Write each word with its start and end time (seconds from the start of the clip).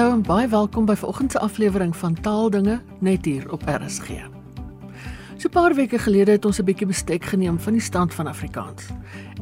Hallo 0.00 0.14
en 0.16 0.22
baie 0.24 0.48
welkom 0.48 0.86
by 0.88 0.94
vanoggend 0.96 1.34
se 1.34 1.38
aflewering 1.44 1.90
van 1.96 2.14
Taaldinge 2.24 2.78
net 3.04 3.26
hier 3.28 3.50
op 3.52 3.66
RSG. 3.68 4.08
So 5.36 5.48
'n 5.48 5.52
paar 5.52 5.74
weke 5.74 5.98
gelede 5.98 6.30
het 6.30 6.44
ons 6.44 6.58
'n 6.60 6.64
bietjie 6.64 6.86
bestek 6.86 7.24
geneem 7.24 7.58
van 7.58 7.72
die 7.72 7.82
stand 7.82 8.14
van 8.14 8.26
Afrikaans. 8.26 8.88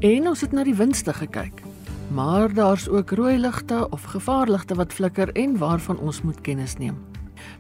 En 0.01 0.29
ons 0.29 0.41
het 0.41 0.53
na 0.53 0.65
die 0.65 0.75
winste 0.75 1.13
gekyk. 1.13 1.63
Maar 2.11 2.55
daar's 2.55 2.89
ook 2.89 3.11
rooi 3.11 3.39
ligte 3.39 3.89
of 3.91 4.03
gevaarligte 4.03 4.75
wat 4.75 4.93
flikker 4.93 5.33
en 5.33 5.59
waarvan 5.59 5.99
ons 5.99 6.23
moet 6.23 6.41
kennis 6.41 6.77
neem. 6.77 6.97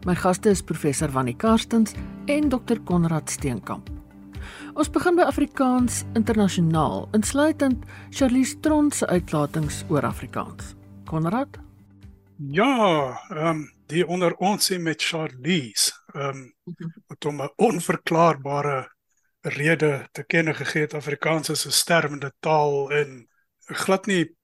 My 0.05 0.15
gaste 0.15 0.51
is 0.51 0.63
professor 0.63 1.11
Wannie 1.11 1.37
Karstens 1.37 1.93
en 2.25 2.49
dokter 2.49 2.81
Konrad 2.81 3.31
Steenkamp. 3.31 3.91
Ons 4.75 4.91
begin 4.91 5.15
by 5.15 5.23
Afrikaans 5.23 6.05
internasionaal, 6.13 7.09
insluitend 7.13 7.85
Charlize 8.11 8.61
Tron 8.61 8.91
se 8.91 9.07
uitlatings 9.07 9.85
oor 9.89 10.03
Afrikaans. 10.03 10.75
Konrad 11.05 11.68
Ja, 12.39 13.21
ehm 13.31 13.47
um, 13.47 13.73
die 13.87 14.07
onder 14.07 14.35
ons 14.37 14.69
sê 14.71 14.77
met 14.79 15.03
Charlize, 15.03 15.91
ehm 16.15 16.45
um, 16.69 16.85
wat 17.11 17.25
hom 17.27 17.43
'n 17.43 17.51
onverklaarbare 17.57 18.93
rede 19.41 20.09
te 20.13 20.23
kenne 20.23 20.55
gegee 20.55 20.81
het 20.81 20.95
Afrikaans 20.95 21.49
is 21.49 21.67
'n 21.67 21.71
sterwende 21.71 22.33
taal 22.41 22.91
en 22.93 23.29
glad 23.67 24.07
nie 24.07 24.37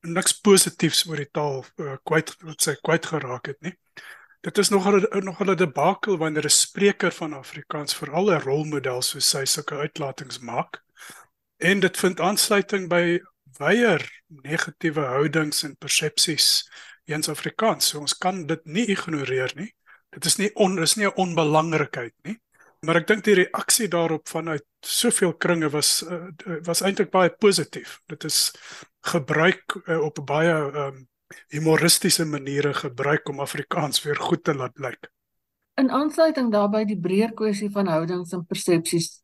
niks 0.00 0.40
positiefs 0.40 1.06
oor 1.08 1.16
die 1.16 1.30
taal 1.30 1.64
uh, 1.76 1.96
kwyt 2.04 2.36
wat 2.40 2.62
sy 2.62 2.74
kwyt 2.80 3.06
geraak 3.06 3.46
het 3.46 3.60
nie. 3.60 3.74
Dit 4.40 4.58
is 4.58 4.68
nogal 4.68 5.00
nogal 5.20 5.52
'n 5.52 5.56
debakel 5.56 6.16
wanneer 6.16 6.44
'n 6.44 6.50
spreker 6.50 7.12
van 7.12 7.32
Afrikaans 7.32 7.94
veral 7.94 8.30
'n 8.32 8.40
rolmodel 8.40 9.02
soos 9.02 9.28
sy 9.28 9.44
sulke 9.44 9.76
uitlatings 9.76 10.38
maak. 10.38 10.80
En 11.56 11.80
dit 11.80 11.96
vind 11.96 12.20
aansluiting 12.20 12.88
by 12.88 13.20
weier 13.58 14.22
negatiewe 14.26 15.04
houdings 15.04 15.62
en 15.62 15.76
persepsies 15.76 16.64
eens 17.06 17.28
Afrikaans. 17.28 17.92
So 17.92 18.00
ons 18.00 18.16
kan 18.18 18.44
dit 18.46 18.64
nie 18.64 18.86
ignoreer 18.92 19.52
nie. 19.56 19.70
Dit 20.14 20.24
is 20.24 20.38
nie 20.38 20.50
on 20.54 20.78
is 20.82 20.96
nie 20.96 21.06
'n 21.06 21.16
onbelangrikheid 21.16 22.14
nie. 22.24 22.38
Maar 22.86 22.96
ek 22.96 23.06
dink 23.06 23.24
die 23.24 23.34
reaksie 23.34 23.88
daarop 23.88 24.28
vanuit 24.28 24.64
soveel 24.84 25.34
kringe 25.34 25.68
was 25.70 26.02
uh, 26.02 26.28
was 26.62 26.82
eintlik 26.82 27.10
baie 27.10 27.30
positief. 27.30 28.00
Dit 28.06 28.24
is 28.24 28.52
gebruik 29.00 29.76
uh, 29.86 30.00
op 30.00 30.20
baie 30.26 30.54
um, 30.54 31.08
humoristiese 31.48 32.24
maniere 32.24 32.74
gebruik 32.74 33.28
om 33.28 33.40
Afrikaans 33.40 34.02
weer 34.02 34.16
goed 34.16 34.44
te 34.44 34.54
laat 34.54 34.78
lyk. 34.78 35.10
In 35.74 35.90
aansluiting 35.90 36.52
daarbey 36.52 36.84
die 36.84 37.00
breër 37.00 37.34
kwessie 37.34 37.70
van 37.70 37.86
houdings 37.86 38.32
en 38.32 38.46
persepsies 38.46 39.22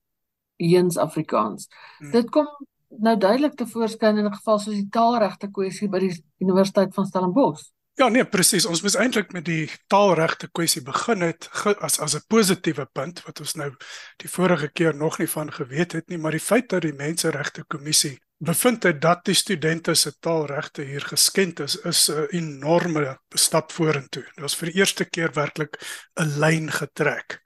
eens 0.56 0.98
Afrikaans. 0.98 1.69
Hmm. 1.98 2.10
Dit 2.10 2.30
kom 2.30 2.48
nou 2.98 3.16
duidelik 3.18 3.54
te 3.54 3.66
voorskyn 3.66 4.18
in 4.18 4.26
'n 4.26 4.34
geval 4.34 4.58
soos 4.58 4.74
die 4.74 4.88
taalregte 4.90 5.50
kwessie 5.50 5.88
by 5.88 5.98
die 5.98 6.24
Universiteit 6.38 6.94
van 6.94 7.06
Stellenbosch. 7.06 7.70
Ja 7.94 8.08
nee, 8.08 8.24
presies. 8.24 8.64
Ons 8.66 8.80
moes 8.82 8.94
eintlik 8.96 9.32
met 9.32 9.44
die 9.44 9.70
taalregte 9.86 10.48
kwessie 10.48 10.82
begin 10.82 11.20
het 11.20 11.48
as 11.80 12.00
as 12.00 12.14
'n 12.14 12.24
positiewe 12.28 12.86
punt 12.92 13.22
wat 13.26 13.40
ons 13.40 13.54
nou 13.54 13.70
die 14.16 14.28
vorige 14.28 14.68
keer 14.68 14.94
nog 14.96 15.18
nie 15.18 15.28
van 15.28 15.52
geweet 15.52 15.92
het 15.92 16.08
nie, 16.08 16.18
maar 16.18 16.30
die 16.30 16.40
feit 16.40 16.68
dat 16.68 16.82
die 16.82 16.92
Menseregte 16.92 17.64
Kommissie 17.64 18.18
bevind 18.38 18.82
het 18.82 19.00
dat 19.00 19.24
die 19.24 19.34
studente 19.34 19.94
se 19.94 20.18
taalregte 20.18 20.82
hier 20.82 21.00
geskend 21.00 21.60
is, 21.60 21.76
is 21.76 22.10
'n 22.10 22.26
enorme 22.30 23.18
stap 23.34 23.72
vorentoe. 23.72 24.22
Dit 24.22 24.40
was 24.40 24.56
vir 24.56 24.70
die 24.70 24.78
eerste 24.78 25.04
keer 25.04 25.32
werklik 25.32 25.76
'n 26.16 26.38
lyn 26.38 26.70
getrek 26.70 27.42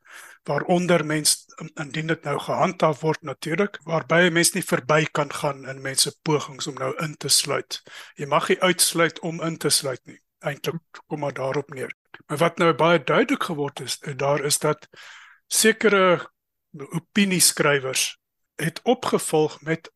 waaronder 0.46 1.04
mens 1.06 1.44
indien 1.74 2.06
dit 2.06 2.22
nou 2.24 2.36
gehandhaaf 2.38 3.00
word 3.00 3.22
natuurlik 3.22 3.78
waarby 3.84 4.20
'n 4.26 4.32
mens 4.32 4.52
nie 4.52 4.64
verby 4.64 5.04
kan 5.12 5.32
gaan 5.32 5.68
in 5.68 5.80
mense 5.82 6.12
pogings 6.22 6.66
om 6.66 6.74
nou 6.74 6.92
in 7.02 7.16
te 7.16 7.28
sluit. 7.28 7.82
Jy 8.14 8.26
mag 8.26 8.48
nie 8.48 8.60
uitsluit 8.60 9.18
om 9.20 9.42
in 9.42 9.56
te 9.56 9.68
sluit 9.68 10.00
nie. 10.04 10.20
Eintlik 10.38 11.02
kom 11.06 11.20
maar 11.20 11.32
daarop 11.32 11.74
neer. 11.74 11.94
Maar 12.26 12.38
wat 12.38 12.58
nou 12.58 12.72
baie 12.74 13.02
duidelik 13.02 13.42
geword 13.42 13.80
is, 13.80 13.98
daar 13.98 14.44
is 14.44 14.58
dat 14.58 14.88
sekere 15.46 16.30
opinieskrywers 16.72 18.18
het 18.54 18.80
opgevolg 18.82 19.60
met 19.60 19.92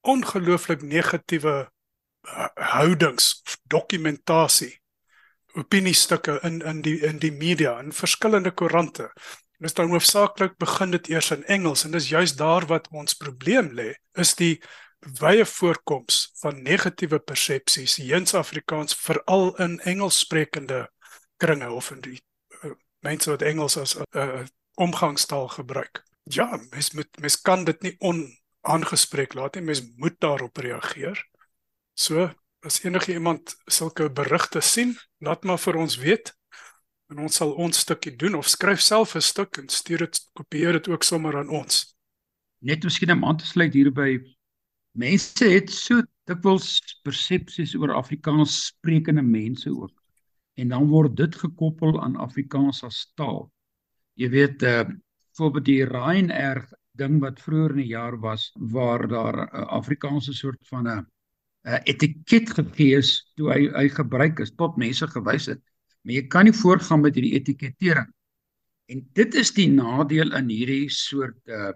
ongelooflik 0.00 0.82
negatiewe 0.82 1.70
uh, 2.22 2.46
houdings 2.54 3.40
of 3.44 3.58
dokumentasie 3.62 4.82
opiniestukke 5.52 6.38
in 6.42 6.60
in 6.60 6.80
die 6.82 6.98
in 7.00 7.18
die 7.18 7.32
media 7.32 7.78
in 7.80 7.92
verskillende 7.92 8.50
koerante 8.50 9.10
Dis 9.62 9.76
dan 9.78 9.92
hoofsaaklik 9.94 10.56
begin 10.58 10.90
dit 10.90 11.08
eers 11.12 11.30
in 11.30 11.44
Engels 11.46 11.84
en 11.86 11.92
dis 11.94 12.08
juist 12.10 12.38
daar 12.38 12.66
wat 12.66 12.88
ons 12.90 13.14
probleem 13.14 13.68
lê, 13.78 13.92
is 14.18 14.34
die 14.34 14.56
wye 15.20 15.44
voorkoms 15.46 16.32
van 16.40 16.62
negatiewe 16.66 17.20
persepsies 17.22 17.94
hieins 18.02 18.34
Afrikaans 18.38 18.96
veral 18.98 19.52
in 19.62 19.78
Engelssprekende 19.86 20.88
kringe 21.42 21.70
of 21.70 21.90
in 21.94 22.02
die 22.02 22.18
uh, 22.62 22.74
mense 23.06 23.30
wat 23.30 23.42
Engels 23.46 23.78
as 23.78 23.94
'n 23.98 24.06
uh, 24.18 24.26
uh, 24.40 24.44
omgangstaal 24.74 25.48
gebruik. 25.48 26.02
Ja, 26.24 26.58
mens 26.70 26.92
moet 26.92 27.20
mens 27.20 27.40
kan 27.40 27.64
dit 27.64 27.82
nie 27.82 27.96
onaangespreek 27.98 29.34
laat 29.34 29.54
nie, 29.54 29.64
mens 29.64 29.82
moet 29.96 30.20
daarop 30.20 30.56
reageer. 30.56 31.18
So, 31.94 32.30
as 32.60 32.82
enige 32.82 33.12
iemand 33.12 33.56
sulke 33.66 34.10
berigte 34.10 34.60
sien, 34.60 34.98
laat 35.18 35.44
maar 35.44 35.58
vir 35.58 35.76
ons 35.76 35.96
weet 35.96 36.34
en 37.12 37.24
ons 37.26 37.38
sal 37.40 37.52
ons 37.60 37.82
stukkie 37.84 38.14
doen 38.16 38.38
of 38.38 38.48
skryf 38.48 38.80
self 38.80 39.16
'n 39.16 39.24
stuk 39.24 39.58
en 39.60 39.68
stuur 39.68 40.04
dit 40.06 40.20
kopieer 40.38 40.72
dit 40.78 40.88
ook 40.88 41.04
sommer 41.04 41.36
aan 41.38 41.48
ons. 41.48 41.94
Net 42.60 42.84
miskien 42.84 43.12
om 43.12 43.24
aan 43.24 43.36
te 43.36 43.46
sluit 43.46 43.74
hierby 43.74 44.20
mense 44.92 45.44
het 45.44 45.70
so 45.70 46.02
dikwels 46.28 46.80
persepsies 47.04 47.74
oor 47.74 47.94
Afrikaans 47.94 48.66
sprekende 48.66 49.22
mense 49.22 49.70
ook. 49.70 49.94
En 50.56 50.68
dan 50.68 50.88
word 50.88 51.16
dit 51.16 51.34
gekoppel 51.34 52.00
aan 52.02 52.16
Afrikaans 52.16 52.82
as 52.84 53.06
taal. 53.16 53.50
Jy 54.14 54.28
weet 54.28 54.62
uh 54.62 54.84
voorbeeld 55.32 55.64
die 55.64 55.84
Ryanair 55.88 56.66
ding 57.00 57.14
wat 57.20 57.40
vroeër 57.40 57.72
in 57.72 57.78
die 57.80 57.92
jaar 57.94 58.18
was 58.20 58.50
waar 58.72 59.08
daar 59.08 59.36
'n 59.36 59.48
uh, 59.56 59.66
Afrikaanse 59.80 60.32
soort 60.32 60.60
van 60.68 60.84
'n 60.88 61.06
uh, 61.64 61.78
etiket 61.84 62.50
gegee 62.50 62.96
is 62.96 63.32
toe 63.36 63.48
hy 63.52 63.70
hy 63.72 63.88
gebruik 63.88 64.40
is 64.40 64.52
tot 64.52 64.76
mense 64.76 65.06
gewys 65.06 65.46
het 65.46 65.62
maar 66.02 66.14
jy 66.14 66.26
kan 66.28 66.44
nie 66.48 66.56
voortgaan 66.56 67.00
met 67.00 67.14
hierdie 67.14 67.34
etikettering. 67.38 68.08
En 68.90 69.02
dit 69.14 69.34
is 69.34 69.52
die 69.56 69.68
nadeel 69.70 70.34
in 70.36 70.50
hierdie 70.52 70.90
soort 70.90 71.40
uh 71.48 71.72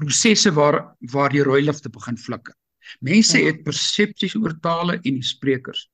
prosesse 0.00 0.48
waar 0.56 0.96
waar 1.12 1.28
die 1.28 1.42
rooi 1.44 1.60
ligte 1.60 1.90
begin 1.92 2.16
flikker. 2.16 2.54
Mense 3.04 3.38
ja. 3.38 3.50
het 3.50 3.64
persepsies 3.66 4.36
oor 4.38 4.54
tale 4.64 4.94
en 4.96 5.18
die 5.18 5.26
sprekers. 5.26 5.90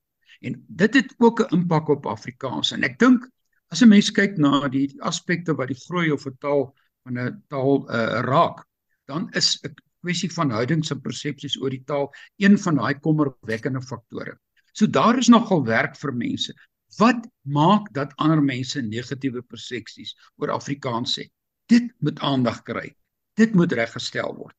En 0.46 0.54
dit 0.68 0.94
het 0.94 1.14
ook 1.18 1.40
'n 1.40 1.56
impak 1.56 1.88
op 1.88 2.06
Afrikaans. 2.06 2.70
En 2.72 2.84
ek 2.84 2.98
dink 2.98 3.26
as 3.68 3.82
'n 3.82 3.88
mens 3.88 4.10
kyk 4.10 4.38
na 4.38 4.68
die 4.68 4.94
aspekte 5.00 5.54
wat 5.54 5.68
die 5.68 5.82
groei 5.86 6.10
of 6.12 6.26
'n 6.26 6.36
taal 6.38 6.74
van 7.02 7.18
'n 7.18 7.42
taal 7.48 7.82
uh 7.90 8.20
raak, 8.22 8.64
dan 9.06 9.28
is 9.32 9.58
'n 9.64 9.74
kwessie 10.02 10.30
van 10.32 10.50
houdings 10.50 10.90
en 10.90 11.00
persepsies 11.00 11.58
oor 11.60 11.70
die 11.70 11.84
taal 11.84 12.12
een 12.38 12.58
van 12.58 12.76
daai 12.76 12.94
kommerwekkende 12.94 13.82
faktore. 13.82 14.38
So 14.72 14.86
daar 14.86 15.18
is 15.18 15.28
nogal 15.28 15.64
werk 15.64 15.96
vir 15.96 16.12
mense. 16.12 16.54
Wat 16.98 17.26
maak 17.42 17.88
dat 17.94 18.14
ander 18.22 18.42
mense 18.42 18.82
negatiewe 18.82 19.42
persepsies 19.42 20.14
oor 20.36 20.54
Afrikaans 20.54 21.16
het? 21.16 21.32
Dit 21.66 21.90
moet 21.98 22.20
aandag 22.20 22.62
kry. 22.62 22.94
Dit 23.34 23.54
moet 23.54 23.72
reggestel 23.72 24.34
word. 24.36 24.54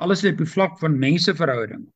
Alles 0.00 0.24
op 0.24 0.38
die 0.38 0.48
vlak 0.48 0.78
van 0.78 0.98
menseverhouding 0.98 1.86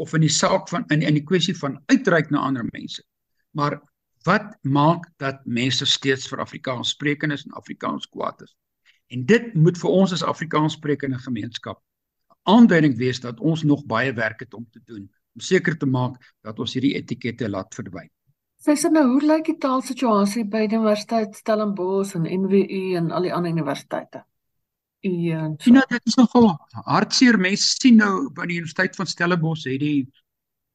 of 0.00 0.14
in 0.16 0.24
die 0.24 0.32
saak 0.32 0.68
van 0.68 0.84
in 0.90 1.04
in 1.06 1.14
die 1.14 1.24
kwessie 1.24 1.54
van 1.56 1.78
uitreik 1.86 2.30
na 2.30 2.42
ander 2.48 2.66
mense. 2.72 3.04
Maar 3.52 3.78
wat 4.24 4.56
maak 4.62 5.06
dat 5.22 5.44
mense 5.44 5.86
steeds 5.86 6.26
vir 6.28 6.40
Afrikaans 6.40 6.96
sprekendes 6.96 7.44
en 7.44 7.52
Afrikaans 7.60 8.08
kwaad 8.08 8.42
is? 8.42 8.56
En 9.12 9.26
dit 9.26 9.54
moet 9.54 9.78
vir 9.78 9.90
ons 9.90 10.12
as 10.12 10.24
Afrikaans 10.24 10.74
sprekende 10.80 11.18
gemeenskap 11.18 11.82
aanduiding 12.44 12.96
wees 12.96 13.20
dat 13.20 13.40
ons 13.40 13.62
nog 13.62 13.84
baie 13.88 14.12
werk 14.12 14.40
het 14.40 14.54
om 14.54 14.66
te 14.70 14.80
doen 14.84 15.04
om 15.34 15.40
seker 15.40 15.78
te 15.78 15.86
maak 15.86 16.18
dat 16.46 16.58
ons 16.62 16.76
hierdie 16.76 16.94
etikette 16.94 17.48
laat 17.50 17.74
verdwyn. 17.74 18.10
Sê 18.64 18.88
nou 18.88 19.02
hoe 19.10 19.24
lyk 19.28 19.48
die 19.50 19.58
taalsituasie 19.60 20.46
by 20.48 20.62
die 20.64 20.78
Universiteit 20.78 21.34
Stellenbosch 21.36 22.14
en 22.16 22.24
NWU 22.24 22.94
en 22.96 23.10
al 23.12 23.26
die 23.26 23.32
ander 23.36 23.52
universiteite? 23.52 24.22
Ja, 25.04 25.50
so. 25.60 25.74
nou, 25.74 25.82
dit 25.90 26.08
is 26.08 26.16
nogal 26.16 26.48
hartseer. 26.86 27.36
Mense 27.36 27.74
sien 27.74 28.00
nou 28.00 28.30
by 28.32 28.46
die 28.48 28.56
Universiteit 28.62 28.96
van 28.96 29.10
Stellenbosch 29.10 29.66
het 29.68 29.82
die 29.82 30.06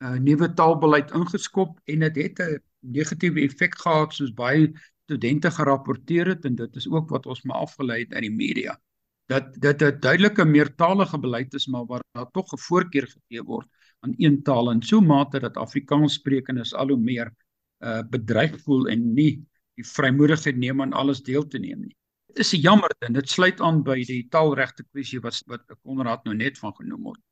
uh, 0.05 0.19
nuwe 0.21 0.51
taalbeleid 0.53 1.15
ingeskop 1.17 1.79
en 1.89 2.05
dit 2.05 2.21
het 2.21 2.43
'n 2.45 2.61
negatiewe 2.93 3.41
effek 3.47 3.79
gehad 3.81 4.13
soos 4.13 4.35
baie 4.37 4.69
studente 5.09 5.49
gerapporteer 5.49 6.35
het 6.35 6.45
en 6.45 6.61
dit 6.61 6.75
is 6.75 6.87
ook 6.87 7.09
wat 7.09 7.25
ons 7.25 7.41
maar 7.41 7.65
afgelei 7.65 8.03
het 8.03 8.13
uit 8.13 8.27
die 8.29 8.37
media. 8.45 8.77
Dat 9.25 9.49
dit 9.57 9.81
'n 9.81 9.99
duidelike 9.99 10.45
meertalige 10.45 11.17
beleid 11.17 11.53
is 11.53 11.67
maar 11.67 11.85
waar 11.85 12.05
daar 12.13 12.29
tog 12.31 12.53
'n 12.53 12.65
voorkeur 12.69 13.07
gegee 13.07 13.43
word 13.43 13.67
aan 13.99 14.13
een 14.17 14.43
taal 14.43 14.71
en 14.71 14.81
so 14.81 15.01
mate 15.01 15.39
dat 15.39 15.57
Afrikaans 15.57 16.13
sprekendes 16.13 16.73
al 16.73 16.87
hoe 16.87 17.01
meer 17.01 17.33
uh 17.79 18.01
bedreig 18.11 18.57
voel 18.65 18.89
en 18.91 19.13
nie 19.13 19.31
die 19.79 19.85
vrymoedigheid 19.87 20.57
neem 20.57 20.81
aan 20.81 20.93
alles 20.93 21.21
deel 21.23 21.47
te 21.47 21.59
neem 21.59 21.85
nie. 21.87 21.95
Dit 22.27 22.43
is 22.43 22.51
jammer 22.51 22.91
en 23.05 23.13
dit 23.13 23.29
sluit 23.29 23.61
aan 23.61 23.83
by 23.83 24.01
die 24.03 24.25
taalregte 24.29 24.83
kwessie 24.91 25.21
wat 25.23 25.41
wat 25.47 25.65
Konrad 25.83 26.25
nou 26.25 26.35
net 26.35 26.59
van 26.59 26.75
genoem 26.75 27.13
het. 27.13 27.23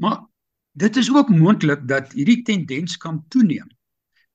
Maar 0.00 0.22
dit 0.72 0.96
is 0.96 1.10
ook 1.10 1.28
moontlik 1.28 1.88
dat 1.88 2.12
hierdie 2.12 2.42
tendens 2.42 2.96
kan 2.96 3.24
toeneem 3.28 3.68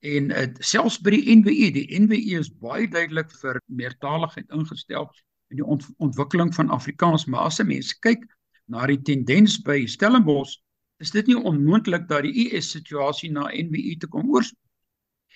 En 0.05 0.29
uh, 0.29 0.45
selfs 0.61 0.99
by 1.01 1.15
die 1.15 1.35
NWE, 1.39 1.71
die 1.73 1.85
NWE 1.97 2.41
is 2.41 2.51
baie 2.61 2.85
duidelik 2.91 3.31
vir 3.41 3.57
meertaligheid 3.79 4.51
ingestel 4.53 5.07
in 5.53 5.61
die 5.61 5.65
ont 5.65 5.85
ontwikkeling 6.03 6.51
van 6.53 6.69
Afrikaans, 6.73 7.25
maar 7.25 7.47
as 7.49 7.59
'n 7.61 7.67
mens 7.71 7.93
kyk 8.05 8.25
na 8.69 8.85
die 8.89 8.99
tendens 9.01 9.57
by 9.65 9.85
Stellenbosch, 9.89 10.59
is 11.01 11.11
dit 11.11 11.27
nie 11.27 11.37
onmoontlik 11.37 12.07
dat 12.09 12.25
die 12.25 12.45
US 12.45 12.69
situasie 12.75 13.31
na 13.31 13.49
NWE 13.49 13.97
te 13.97 14.07
kom 14.07 14.29
oorspoel. 14.29 14.61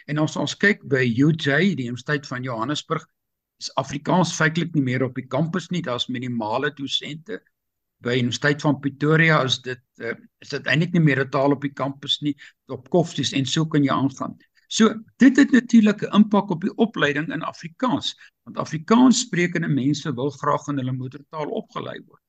En 0.07 0.17
as 0.17 0.35
ons 0.39 0.55
kyk 0.55 0.83
by 0.89 1.03
UJ, 1.03 1.75
die 1.75 1.87
Universiteit 1.87 2.27
van 2.27 2.43
Johannesburg, 2.43 3.05
is 3.59 3.71
Afrikaans 3.75 4.33
feitelik 4.35 4.75
nie 4.75 4.83
meer 4.85 5.03
op 5.03 5.15
die 5.19 5.27
kampus 5.27 5.69
nie, 5.73 5.81
daar's 5.83 6.07
minimale 6.07 6.71
dosente. 6.75 7.41
By 7.99 8.15
Universiteit 8.21 8.61
van 8.63 8.79
Pretoria 8.79 9.41
is 9.43 9.59
dit 9.65 9.81
uh, 9.99 10.15
is 10.39 10.53
dit 10.53 10.67
eintlik 10.71 10.93
nie 10.95 11.03
meer 11.03 11.25
'n 11.25 11.29
taal 11.29 11.51
op 11.51 11.61
die 11.61 11.73
kampus 11.75 12.21
nie, 12.23 12.35
op 12.71 12.87
koffsies 12.89 13.33
en 13.35 13.45
so 13.45 13.65
kan 13.65 13.83
jy 13.83 13.91
aangaan. 13.91 14.37
So 14.69 14.93
dit 15.17 15.35
het 15.35 15.51
natuurlik 15.51 16.03
'n 16.03 16.15
impak 16.15 16.49
op 16.49 16.61
die 16.61 16.75
opleiding 16.77 17.33
in 17.33 17.41
Afrikaans, 17.41 18.15
want 18.43 18.57
Afrikaans 18.57 19.19
sprekende 19.19 19.67
mense 19.67 20.13
wil 20.13 20.29
graag 20.29 20.67
in 20.67 20.77
hulle 20.77 20.91
moedertaal 20.91 21.49
opgelei 21.49 21.99
word. 22.05 22.21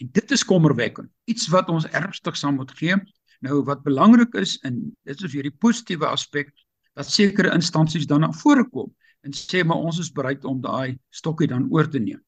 En 0.00 0.08
dit 0.12 0.30
is 0.30 0.44
kommerwekkend. 0.44 1.10
Iets 1.24 1.48
wat 1.48 1.68
ons 1.68 1.86
ernstig 1.86 2.36
sal 2.36 2.52
moet 2.52 2.72
gee. 2.72 2.96
Nou 3.40 3.62
wat 3.64 3.82
belangrik 3.82 4.34
is 4.34 4.58
en 4.58 4.96
dit 5.04 5.22
is 5.22 5.32
weer 5.32 5.42
die 5.42 5.58
positiewe 5.58 6.06
aspek 6.06 6.52
dat 7.00 7.08
sekere 7.08 7.54
instansies 7.56 8.06
dan 8.06 8.20
na 8.26 8.32
vore 8.42 8.66
kom 8.68 8.90
en 9.24 9.32
sê 9.36 9.64
maar 9.64 9.80
ons 9.80 10.00
is 10.00 10.12
bereid 10.12 10.44
om 10.48 10.60
daai 10.64 10.98
stokkie 11.12 11.48
dan 11.48 11.66
oor 11.72 11.88
te 11.88 12.00
neem. 12.00 12.20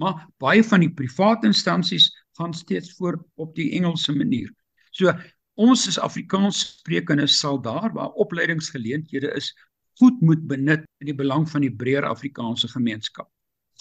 Maar 0.00 0.26
baie 0.40 0.62
van 0.64 0.84
die 0.84 0.92
private 0.94 1.48
instansies 1.48 2.08
gaan 2.38 2.54
steeds 2.54 2.94
voor 2.96 3.18
op 3.36 3.54
die 3.56 3.72
Engelse 3.76 4.14
manier. 4.16 4.48
So 4.92 5.12
ons 5.58 5.88
as 5.90 5.98
Afrikaans 5.98 6.60
sprekendes 6.78 7.38
sal 7.40 7.58
daar 7.60 7.90
waar 7.96 8.14
opleidingsgeleenthede 8.24 9.32
is 9.36 9.50
goed 9.98 10.20
moet 10.22 10.44
benut 10.46 10.84
in 11.02 11.10
die 11.10 11.16
belang 11.18 11.48
van 11.50 11.66
die 11.66 11.74
breër 11.74 12.06
Afrikaanse 12.06 12.70
gemeenskap. 12.70 13.28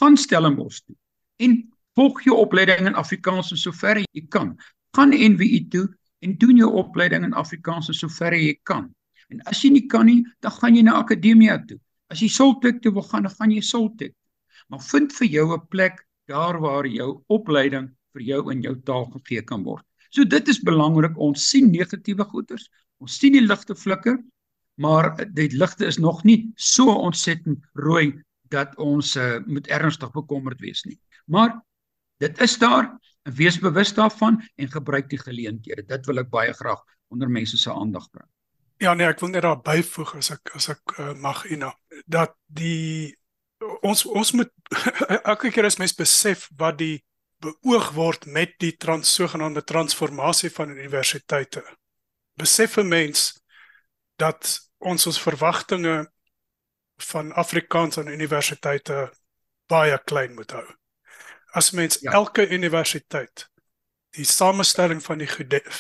Gaan 0.02 0.18
Stellenbosch 0.18 0.82
toe 0.88 0.96
en 1.44 1.60
volg 1.98 2.24
jou 2.26 2.36
opleiding 2.38 2.90
in 2.90 2.98
Afrikaans 2.98 3.54
so 3.54 3.72
ver 3.72 4.02
jy 4.02 4.26
kan. 4.34 4.56
Gaan 4.98 5.14
NWU 5.14 5.68
toe 5.70 5.86
en 6.26 6.38
doen 6.42 6.58
jou 6.58 6.72
opleiding 6.82 7.26
in 7.28 7.38
Afrikaans 7.38 7.92
so 7.94 8.10
ver 8.10 8.34
jy 8.34 8.58
kan. 8.64 8.90
En 9.34 9.42
as 9.52 9.62
jy 9.64 9.72
nie 9.76 9.88
kan 9.92 10.08
nie, 10.08 10.22
dan 10.42 10.52
gaan 10.52 10.76
jy 10.76 10.84
na 10.88 11.00
akademia 11.02 11.58
toe. 11.68 11.80
As 12.12 12.22
jy 12.24 12.30
Soltek 12.32 12.82
toe 12.82 12.94
wil 12.96 13.04
gaan, 13.04 13.28
dan 13.28 13.36
gaan 13.36 13.52
jy 13.52 13.62
Soltek. 13.62 14.14
Maar 14.72 14.84
vind 14.84 15.14
vir 15.14 15.28
jou 15.28 15.54
'n 15.54 15.68
plek 15.68 16.06
daar 16.28 16.60
waar 16.60 16.88
jou 16.88 17.24
opleiding 17.28 17.90
vir 18.14 18.22
jou 18.22 18.52
in 18.52 18.62
jou 18.62 18.76
taal 18.88 19.06
gegee 19.06 19.42
kan 19.42 19.64
word. 19.64 19.86
So 20.10 20.24
dit 20.24 20.48
is 20.48 20.60
belangrik. 20.64 21.18
Ons 21.18 21.50
sien 21.50 21.72
negatiewe 21.72 22.24
goeters. 22.24 22.70
Ons 23.04 23.18
sien 23.20 23.34
die 23.34 23.44
ligte 23.44 23.76
flikker, 23.76 24.18
maar 24.82 25.16
die 25.34 25.50
ligte 25.54 25.86
is 25.86 26.00
nog 26.00 26.24
nie 26.24 26.52
so 26.56 26.92
ontsettend 26.92 27.60
rooi 27.74 28.14
dat 28.50 28.76
ons 28.78 29.16
uh, 29.16 29.40
moet 29.46 29.68
ernstig 29.68 30.12
bekommerd 30.12 30.62
wees 30.64 30.84
nie. 30.86 31.00
Maar 31.26 31.60
dit 32.24 32.42
is 32.42 32.58
daar 32.58 32.90
en 33.28 33.34
wees 33.36 33.60
bewus 33.60 33.94
daarvan 33.94 34.40
en 34.56 34.72
gebruik 34.72 35.10
die 35.10 35.20
geleenthede. 35.20 35.84
Dit 35.84 36.08
wil 36.08 36.24
ek 36.24 36.32
baie 36.32 36.54
graag 36.54 36.82
onder 37.12 37.30
mense 37.30 37.58
se 37.58 37.74
aandag 37.74 38.08
bring. 38.12 38.30
Ja 38.78 38.94
nee, 38.94 39.08
ek 39.08 39.20
wil 39.20 39.30
net 39.34 39.46
daar 39.46 39.62
byvoeg 39.62 40.16
as 40.20 40.32
ek 40.36 40.52
as 40.58 40.70
ek 40.70 41.00
uh, 41.00 41.14
mag 41.18 41.46
Ina 41.50 41.72
dat 42.06 42.36
die 42.46 43.16
ons 43.82 44.06
ons 44.06 44.32
moet 44.38 44.52
elke 45.32 45.50
keer 45.52 45.66
as 45.66 45.80
mens 45.82 45.96
besef 45.98 46.46
wat 46.62 46.78
die 46.78 47.04
beoog 47.42 47.92
word 47.94 48.26
met 48.26 48.56
die 48.62 48.74
trans 48.78 49.14
sogenaamde 49.14 49.64
transformasie 49.64 50.50
van 50.54 50.74
universiteite. 50.74 51.64
Besef 52.38 52.78
'n 52.78 52.88
mens 52.88 53.42
dat 54.18 54.60
ons 54.78 55.08
ons 55.08 55.22
verwagtinge 55.22 56.12
van 56.98 57.34
Afrikaans 57.34 57.98
aan 57.98 58.08
universiteite 58.08 59.12
baie 59.68 59.98
klein 60.06 60.34
moet 60.34 60.52
hou. 60.52 60.66
As 61.54 61.72
mens 61.72 62.00
ja. 62.02 62.12
elke 62.12 62.48
universiteit 62.50 63.50
die 64.18 64.26
samestelling 64.26 65.04
van 65.04 65.18
die 65.18 65.30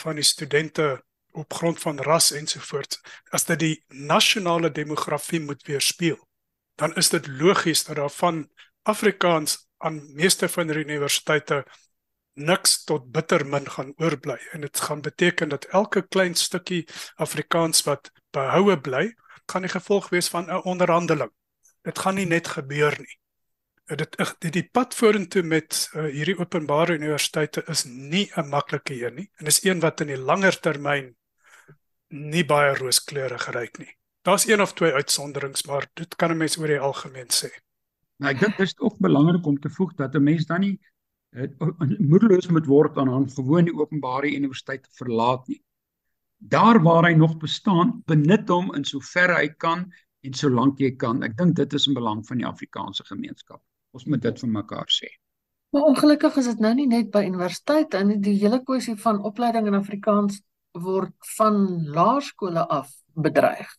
van 0.01 0.15
die 0.15 0.23
studente 0.25 1.03
op 1.37 1.53
grond 1.53 1.79
van 1.79 2.01
ras 2.01 2.31
ensovoorts 2.31 3.01
as 3.29 3.45
dit 3.45 3.59
die 3.59 3.75
nasionale 3.87 4.71
demografie 4.71 5.41
moet 5.41 5.63
weerspieël 5.67 6.19
dan 6.77 6.95
is 6.95 7.09
dit 7.09 7.27
logies 7.27 7.83
dat 7.83 7.95
daar 7.95 8.13
van 8.13 8.47
Afrikaans 8.87 9.67
aan 9.77 10.01
meeste 10.13 10.49
van 10.49 10.67
die 10.67 10.83
universiteite 10.85 11.65
niks 12.37 12.83
tot 12.85 13.11
bitter 13.11 13.45
min 13.45 13.65
gaan 13.69 13.93
oorbly. 13.97 14.37
En 14.53 14.61
dit 14.61 14.79
gaan 14.79 15.01
beteken 15.01 15.49
dat 15.49 15.65
elke 15.65 16.07
klein 16.07 16.35
stukkie 16.35 16.85
Afrikaans 17.15 17.83
wat 17.83 18.11
behoue 18.31 18.77
bly 18.81 19.15
gaan 19.47 19.65
die 19.65 19.71
gevolg 19.71 20.09
wees 20.09 20.27
van 20.27 20.45
'n 20.45 20.63
onderhandeling. 20.63 21.31
Dit 21.81 21.99
gaan 21.99 22.15
nie 22.15 22.25
net 22.25 22.47
gebeur 22.47 22.95
nie. 22.99 23.17
Dit 23.95 24.17
dit 24.39 24.53
die 24.53 24.69
pad 24.71 24.95
vorentoe 24.95 25.43
met 25.43 25.89
uh, 25.95 26.11
hierdie 26.11 26.37
openbare 26.37 26.93
universiteite 26.93 27.63
is 27.67 27.83
nie 27.85 28.29
'n 28.35 28.49
maklike 28.49 28.93
een 29.05 29.15
nie 29.15 29.31
en 29.35 29.45
is 29.45 29.63
een 29.63 29.79
wat 29.79 30.01
in 30.01 30.07
die 30.07 30.17
langer 30.17 30.59
termyn 30.59 31.15
nie 32.09 32.45
baie 32.45 32.75
rooskleurig 32.75 33.43
geryk 33.43 33.79
nie. 33.79 33.91
Daar's 34.27 34.47
een 34.47 34.61
of 34.61 34.73
twee 34.73 34.93
uitsonderings, 34.93 35.65
maar 35.65 35.87
dit 35.93 36.15
kan 36.15 36.31
'n 36.31 36.37
mens 36.37 36.57
oor 36.57 36.67
die 36.67 36.79
algemeen 36.79 37.29
sê. 37.31 37.49
Nou 38.19 38.33
ek 38.33 38.39
dink 38.39 38.57
dit 38.57 38.67
is 38.67 38.79
ook 38.79 38.97
belangrik 38.97 39.45
om 39.45 39.59
te 39.59 39.69
voeg 39.69 39.93
dat 39.95 40.15
'n 40.15 40.23
mens 40.23 40.45
dan 40.45 40.59
nie 40.59 40.79
uh, 41.31 41.47
moedeloos 41.99 42.47
moet 42.47 42.65
word 42.65 42.97
aan 42.97 43.09
aan 43.09 43.29
gewoon 43.29 43.65
die 43.65 43.77
openbare 43.77 44.35
universiteit 44.35 44.87
verlaat 44.91 45.47
nie. 45.47 45.61
Daar 46.37 46.81
waar 46.83 47.03
hy 47.03 47.13
nog 47.13 47.37
bestaan, 47.37 48.01
benut 48.05 48.49
hom 48.49 48.73
in 48.75 48.83
soverre 48.85 49.33
hy 49.33 49.47
kan 49.57 49.91
en 50.21 50.33
solank 50.33 50.79
jy 50.79 50.95
kan. 50.95 51.23
Ek 51.23 51.37
dink 51.37 51.55
dit 51.55 51.73
is 51.73 51.87
in 51.87 51.93
belang 51.93 52.25
van 52.27 52.37
die 52.37 52.45
Afrikaanse 52.45 53.03
gemeenskap. 53.03 53.61
Ons 53.91 54.05
moet 54.05 54.21
dit 54.21 54.39
vir 54.39 54.49
mekaar 54.49 54.89
sê. 54.91 55.07
Maar 55.69 55.81
ongelukkig 55.81 56.37
is 56.37 56.45
dit 56.45 56.59
nou 56.59 56.73
nie 56.73 56.87
net 56.87 57.11
by 57.11 57.25
universiteite 57.27 57.97
en 57.97 58.21
die 58.21 58.37
hele 58.39 58.61
kwessie 58.63 58.95
van 58.95 59.23
opleiding 59.23 59.67
in 59.67 59.75
Afrikaans 59.75 60.41
word 60.71 61.13
van 61.37 61.87
laerskole 61.93 62.67
af 62.67 62.91
bedreig. 63.13 63.69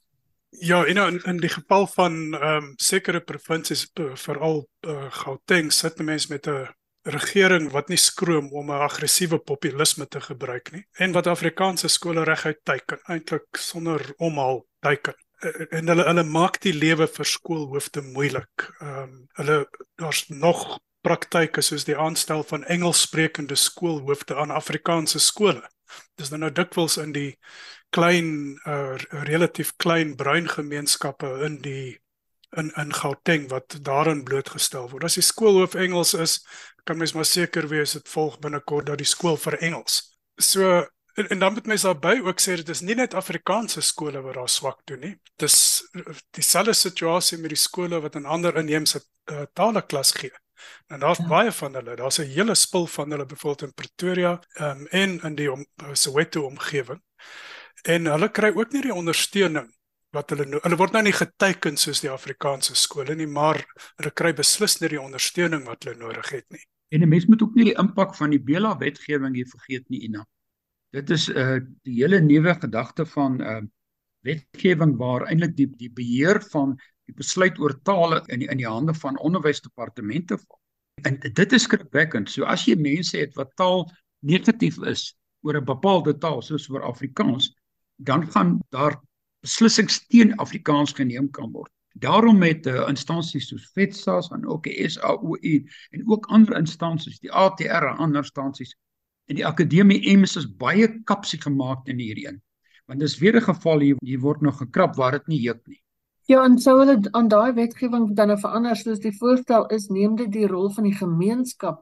Ja, 0.50 0.84
in 0.84 0.96
in, 0.96 1.20
in 1.24 1.36
die 1.36 1.52
geval 1.52 1.86
van 1.86 2.34
ehm 2.34 2.64
um, 2.64 2.72
sekere 2.76 3.20
provinsies 3.20 3.90
veral 4.14 4.68
uh, 4.86 5.12
Gauteng 5.22 5.72
sit 5.72 5.98
mense 5.98 6.32
met 6.32 6.46
'n 6.46 6.68
regering 7.02 7.70
wat 7.70 7.88
nie 7.88 7.96
skroom 7.98 8.52
om 8.52 8.70
'n 8.70 8.82
aggressiewe 8.88 9.38
populisme 9.38 10.06
te 10.08 10.20
gebruik 10.20 10.72
nie 10.72 10.86
en 10.92 11.12
wat 11.12 11.26
Afrikaanse 11.26 11.88
skole 11.88 12.24
reguit 12.24 12.58
teiken 12.64 12.98
eintlik 13.06 13.56
sonder 13.56 14.14
omhaal 14.16 14.66
teiken 14.80 15.14
en 15.70 15.88
hulle 15.88 16.04
hulle 16.04 16.24
maak 16.24 16.58
die 16.64 16.74
lewe 16.74 17.06
vir 17.06 17.26
skoolhoofde 17.26 18.02
moeilik. 18.02 18.68
Ehm 18.80 19.02
um, 19.02 19.26
hulle 19.38 19.58
daar's 20.00 20.24
nog 20.28 20.78
praktyke 21.06 21.62
soos 21.62 21.84
die 21.86 21.96
aanstel 21.96 22.42
van 22.42 22.64
Engelssprekende 22.64 23.54
skoolhoofde 23.54 24.36
aan 24.36 24.50
Afrikaanse 24.50 25.18
skole. 25.18 25.62
Dis 26.16 26.30
nou 26.32 26.40
nou 26.40 26.52
dikwels 26.52 26.98
in 27.02 27.12
die 27.12 27.30
klein 27.94 28.58
uh, 28.66 28.96
relatief 29.28 29.74
klein 29.76 30.16
bruin 30.16 30.48
gemeenskappe 30.48 31.30
in 31.46 31.60
die 31.64 31.98
in 32.56 32.70
in 32.80 32.92
Gauteng 32.94 33.48
wat 33.48 33.78
daarin 33.84 34.24
blootgestel 34.24 34.88
word. 34.90 35.04
As 35.04 35.18
die 35.18 35.24
skoolhoof 35.24 35.74
Engels 35.74 36.14
is, 36.14 36.38
kan 36.84 36.96
mens 36.96 37.12
maar 37.12 37.28
seker 37.28 37.68
wees 37.68 37.92
dit 37.92 38.08
volg 38.08 38.38
binnekort 38.40 38.88
dat 38.88 39.00
die 39.00 39.08
skool 39.08 39.36
vir 39.36 39.58
Engels. 39.60 40.00
So 40.40 40.86
en, 41.18 41.28
en 41.28 41.38
dan 41.38 41.52
moet 41.52 41.66
mens 41.66 41.84
daarby 41.84 42.20
ook 42.24 42.40
sê 42.40 42.56
dit 42.60 42.68
is 42.72 42.80
nie 42.80 42.96
net 42.96 43.14
Afrikaanse 43.18 43.82
skole 43.84 44.22
wat 44.24 44.38
daar 44.38 44.48
swak 44.48 44.80
doen 44.88 45.00
nie. 45.04 45.14
Dis 45.36 45.84
dieselfde 46.36 46.74
situasie 46.78 47.38
met 47.38 47.52
die 47.52 47.60
skole 47.60 48.00
wat 48.00 48.16
in 48.16 48.28
ander 48.28 48.56
inheemse 48.56 49.02
uh, 49.32 49.44
tale 49.52 49.82
klas 49.82 50.14
gee. 50.16 50.32
En 50.86 51.00
daar's 51.00 51.18
ja. 51.18 51.26
baie 51.28 51.52
van 51.52 51.74
hulle. 51.74 51.96
Daar's 51.96 52.18
'n 52.18 52.30
hele 52.30 52.54
spul 52.54 52.86
van 52.86 53.10
hulle 53.10 53.26
bevoeld 53.26 53.62
in 53.62 53.74
Pretoria 53.74 54.40
um, 54.60 54.86
en 54.86 55.20
in 55.20 55.34
die 55.34 55.52
om, 55.52 55.66
Soweto 55.92 56.46
omgewing. 56.46 57.02
En 57.82 58.06
hulle 58.06 58.30
kry 58.30 58.52
ook 58.54 58.72
nie 58.72 58.82
die 58.82 58.94
ondersteuning 58.94 59.68
wat 60.16 60.30
hulle 60.30 60.46
nou, 60.48 60.60
hulle 60.62 60.78
word 60.80 60.92
nou 60.92 61.02
nie 61.02 61.12
geteken 61.12 61.76
soos 61.76 62.00
die 62.00 62.10
Afrikaanse 62.10 62.74
skole 62.74 63.14
nie, 63.14 63.26
maar 63.26 63.60
hulle 63.96 64.10
kry 64.10 64.32
beslis 64.32 64.80
nie 64.80 64.88
die 64.88 65.00
ondersteuning 65.00 65.66
wat 65.68 65.84
hulle 65.84 65.98
nodig 66.00 66.30
het 66.30 66.46
nie. 66.50 66.64
En 66.88 67.02
'n 67.02 67.08
mens 67.08 67.26
moet 67.26 67.42
ook 67.42 67.54
nie 67.54 67.64
die 67.64 67.78
impak 67.78 68.14
van 68.16 68.30
die 68.30 68.40
Bela 68.40 68.76
wetgewing 68.78 69.34
hier 69.34 69.46
vergeet 69.46 69.88
nie, 69.88 70.00
Ina. 70.00 70.26
Dit 70.90 71.10
is 71.10 71.28
uh 71.28 71.60
die 71.84 72.00
hele 72.00 72.20
nuwe 72.20 72.54
gedagte 72.54 73.06
van 73.06 73.40
uh 73.40 73.60
wetgewing 74.24 74.96
waar 74.96 75.26
eintlik 75.28 75.56
die 75.56 75.68
die 75.76 75.92
beheer 75.92 76.40
van 76.50 76.78
die 77.08 77.16
besluit 77.16 77.58
oor 77.58 77.74
tale 77.88 78.20
in 78.28 78.44
die, 78.44 78.48
in 78.52 78.60
die 78.60 78.68
hande 78.68 78.94
van 78.94 79.18
onderwysdepartemente 79.24 80.38
val. 80.38 80.60
En 81.08 81.18
dit 81.22 81.52
is 81.54 81.64
skrikwekkend. 81.64 82.30
So 82.30 82.44
as 82.44 82.66
jy 82.66 82.76
mense 82.78 83.16
het 83.16 83.36
wat 83.38 83.54
taal 83.56 83.86
negatief 84.26 84.78
is 84.84 85.14
oor 85.46 85.56
'n 85.60 85.64
bepaalde 85.64 86.18
taal 86.18 86.42
soos 86.42 86.68
oor 86.70 86.82
Afrikaans, 86.82 87.54
dan 87.96 88.26
gaan 88.30 88.58
daar 88.70 88.98
beslissings 89.40 90.06
teen 90.06 90.34
Afrikaans 90.36 90.92
geneem 90.92 91.30
kan 91.30 91.52
word. 91.52 91.70
Daarom 91.98 92.38
met 92.38 92.66
uh, 92.66 92.84
instansies 92.88 93.48
soos 93.48 93.70
FETSAS 93.74 94.30
en 94.30 94.46
ook 94.46 94.64
die 94.64 94.88
SAOU 94.88 95.64
en 95.90 96.02
ook 96.06 96.26
ander 96.26 96.56
instansies, 96.56 97.18
die 97.18 97.32
ATR 97.32 97.88
en 97.90 97.98
ander 97.98 98.22
instansies 98.22 98.74
en 99.28 99.36
die 99.36 99.46
akademie 99.46 100.00
MS 100.16 100.36
is 100.36 100.46
baie 100.60 100.88
kapsie 101.04 101.40
gemaak 101.40 101.88
in 101.88 101.98
hierdie 101.98 102.28
een. 102.28 102.40
Want 102.86 103.00
dis 103.00 103.18
weer 103.18 103.36
'n 103.36 103.48
geval 103.50 103.80
hier 103.80 103.96
hier 104.00 104.20
word 104.20 104.40
nog 104.40 104.58
gekrap 104.58 104.96
waar 104.96 105.12
dit 105.12 105.26
nie 105.26 105.40
juk 105.40 105.66
nie. 105.66 105.82
Ja, 106.28 106.42
en 106.44 106.58
sou 106.60 106.74
hulle 106.82 106.98
aan 107.16 107.28
daai 107.32 107.54
wetgewing 107.56 108.10
dan 108.16 108.28
nou 108.28 108.36
verander 108.40 108.76
soos 108.76 109.00
die 109.00 109.14
voorstel 109.16 109.64
is, 109.72 109.86
neem 109.88 110.16
dit 110.16 110.28
die 110.32 110.48
rol 110.50 110.68
van 110.76 110.84
die 110.84 110.96
gemeenskap 110.96 111.80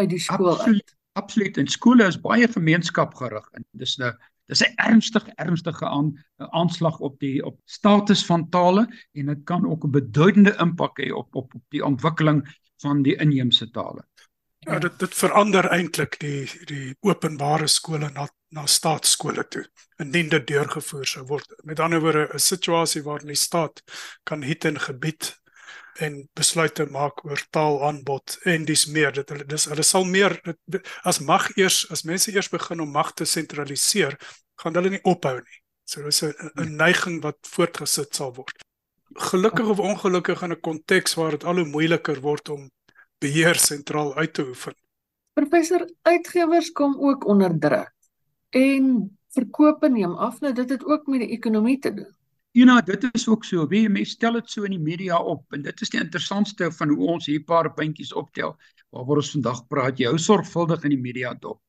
uit 0.00 0.08
die 0.14 0.20
skool 0.20 0.54
absoluut, 0.54 0.88
uit. 0.88 0.96
Absoluut. 1.20 1.58
En 1.60 1.68
skole 1.68 2.06
is 2.08 2.16
baie 2.20 2.48
gemeenskapgerig 2.48 3.50
en 3.52 3.66
dis 3.76 3.98
'n 3.98 4.14
dis 4.48 4.62
'n 4.64 4.72
ernstige 4.76 5.32
ernstige 5.36 5.86
aan 5.86 6.08
aanslag 6.36 6.98
op 7.00 7.18
die 7.20 7.44
op 7.44 7.60
status 7.64 8.24
van 8.26 8.48
tale 8.48 8.88
en 9.12 9.26
dit 9.26 9.44
kan 9.44 9.68
ook 9.68 9.84
'n 9.84 9.90
beduidende 9.90 10.56
impak 10.56 10.96
hê 11.00 11.12
op 11.12 11.34
op 11.34 11.54
op 11.54 11.64
die 11.68 11.84
ontwikkeling 11.84 12.40
van 12.80 13.02
die 13.02 13.16
inheemse 13.16 13.70
tale. 13.70 14.04
Ja, 14.62 14.78
dit 14.78 14.98
dit 14.98 15.14
verander 15.14 15.66
eintlik 15.74 16.20
die 16.22 16.46
die 16.70 16.94
openbare 17.02 17.66
skole 17.66 18.10
na 18.14 18.28
na 18.52 18.66
staatsskole 18.68 19.42
toe 19.48 19.62
indien 20.02 20.28
dit 20.28 20.46
deurgevoer 20.46 21.06
sou 21.08 21.22
word. 21.26 21.54
Met 21.66 21.80
ander 21.80 22.00
woorde 22.00 22.28
'n 22.34 22.38
situasie 22.38 23.02
waarin 23.02 23.32
die 23.32 23.42
staat 23.42 23.82
kan 24.22 24.42
hit 24.42 24.64
en 24.64 24.78
gebied 24.80 25.32
en 25.98 26.28
besluite 26.34 26.86
maak 26.90 27.24
oor 27.24 27.40
taalaanbod 27.50 28.38
en 28.44 28.64
dis 28.64 28.86
meer 28.86 29.12
dit 29.12 29.28
hulle 29.28 29.44
dis 29.44 29.64
hulle 29.64 29.82
sal 29.82 30.04
meer 30.04 30.38
dit, 30.66 30.88
as 31.02 31.18
mag 31.18 31.48
eers 31.56 31.90
as 31.90 32.04
mense 32.04 32.32
eers 32.32 32.48
begin 32.48 32.80
om 32.80 32.92
mag 32.92 33.12
te 33.12 33.24
sentraliseer 33.24 34.16
gaan 34.62 34.74
hulle 34.74 34.90
nie 34.90 35.02
ophou 35.02 35.36
nie. 35.40 35.58
So 35.84 36.02
dis 36.02 36.22
'n 36.22 36.76
neiging 36.76 37.22
wat 37.22 37.38
voortgesit 37.42 38.14
sal 38.14 38.34
word. 38.34 38.62
Gelukkig 39.14 39.66
of 39.66 39.78
ongelukkig 39.78 40.42
in 40.42 40.52
'n 40.52 40.60
konteks 40.60 41.14
waar 41.14 41.30
dit 41.30 41.44
al 41.44 41.56
hoe 41.56 41.66
moeiliker 41.66 42.20
word 42.20 42.48
om 42.48 42.70
beheer 43.22 43.58
sentraal 43.58 44.14
uit 44.18 44.34
te 44.34 44.46
oefen. 44.48 44.74
Professor, 45.38 45.86
uitgewers 46.02 46.72
kom 46.76 46.96
ook 47.00 47.26
onder 47.26 47.54
druk 47.58 47.92
en 48.52 48.88
verkope 49.32 49.88
neem 49.88 50.12
af 50.20 50.40
nou 50.40 50.52
dit 50.52 50.70
het 50.70 50.84
ook 50.84 51.06
met 51.06 51.24
die 51.24 51.32
ekonomie 51.36 51.78
te 51.78 51.94
doen. 51.94 52.10
Ja, 52.52 52.66
nou, 52.68 52.82
dit 52.84 53.06
is 53.14 53.24
ook 53.28 53.46
so. 53.48 53.64
Wie 53.68 53.88
mense 53.88 54.12
stel 54.12 54.36
dit 54.36 54.50
so 54.50 54.66
in 54.68 54.74
die 54.74 54.82
media 54.82 55.16
op 55.16 55.54
en 55.56 55.62
dit 55.64 55.80
is 55.80 55.92
die 55.94 56.00
interessantste 56.00 56.68
van 56.76 56.90
hoe 56.92 57.06
ons 57.14 57.26
hier 57.26 57.40
'n 57.40 57.48
paar 57.48 57.72
puntjies 57.74 58.12
optel 58.12 58.56
waaroor 58.90 59.22
ons 59.22 59.30
vandag 59.32 59.66
praat. 59.66 59.98
Jy 59.98 60.06
hou 60.06 60.18
sorgvuldig 60.18 60.84
in 60.84 60.90
die 60.90 61.00
media 61.00 61.32
dop. 61.34 61.62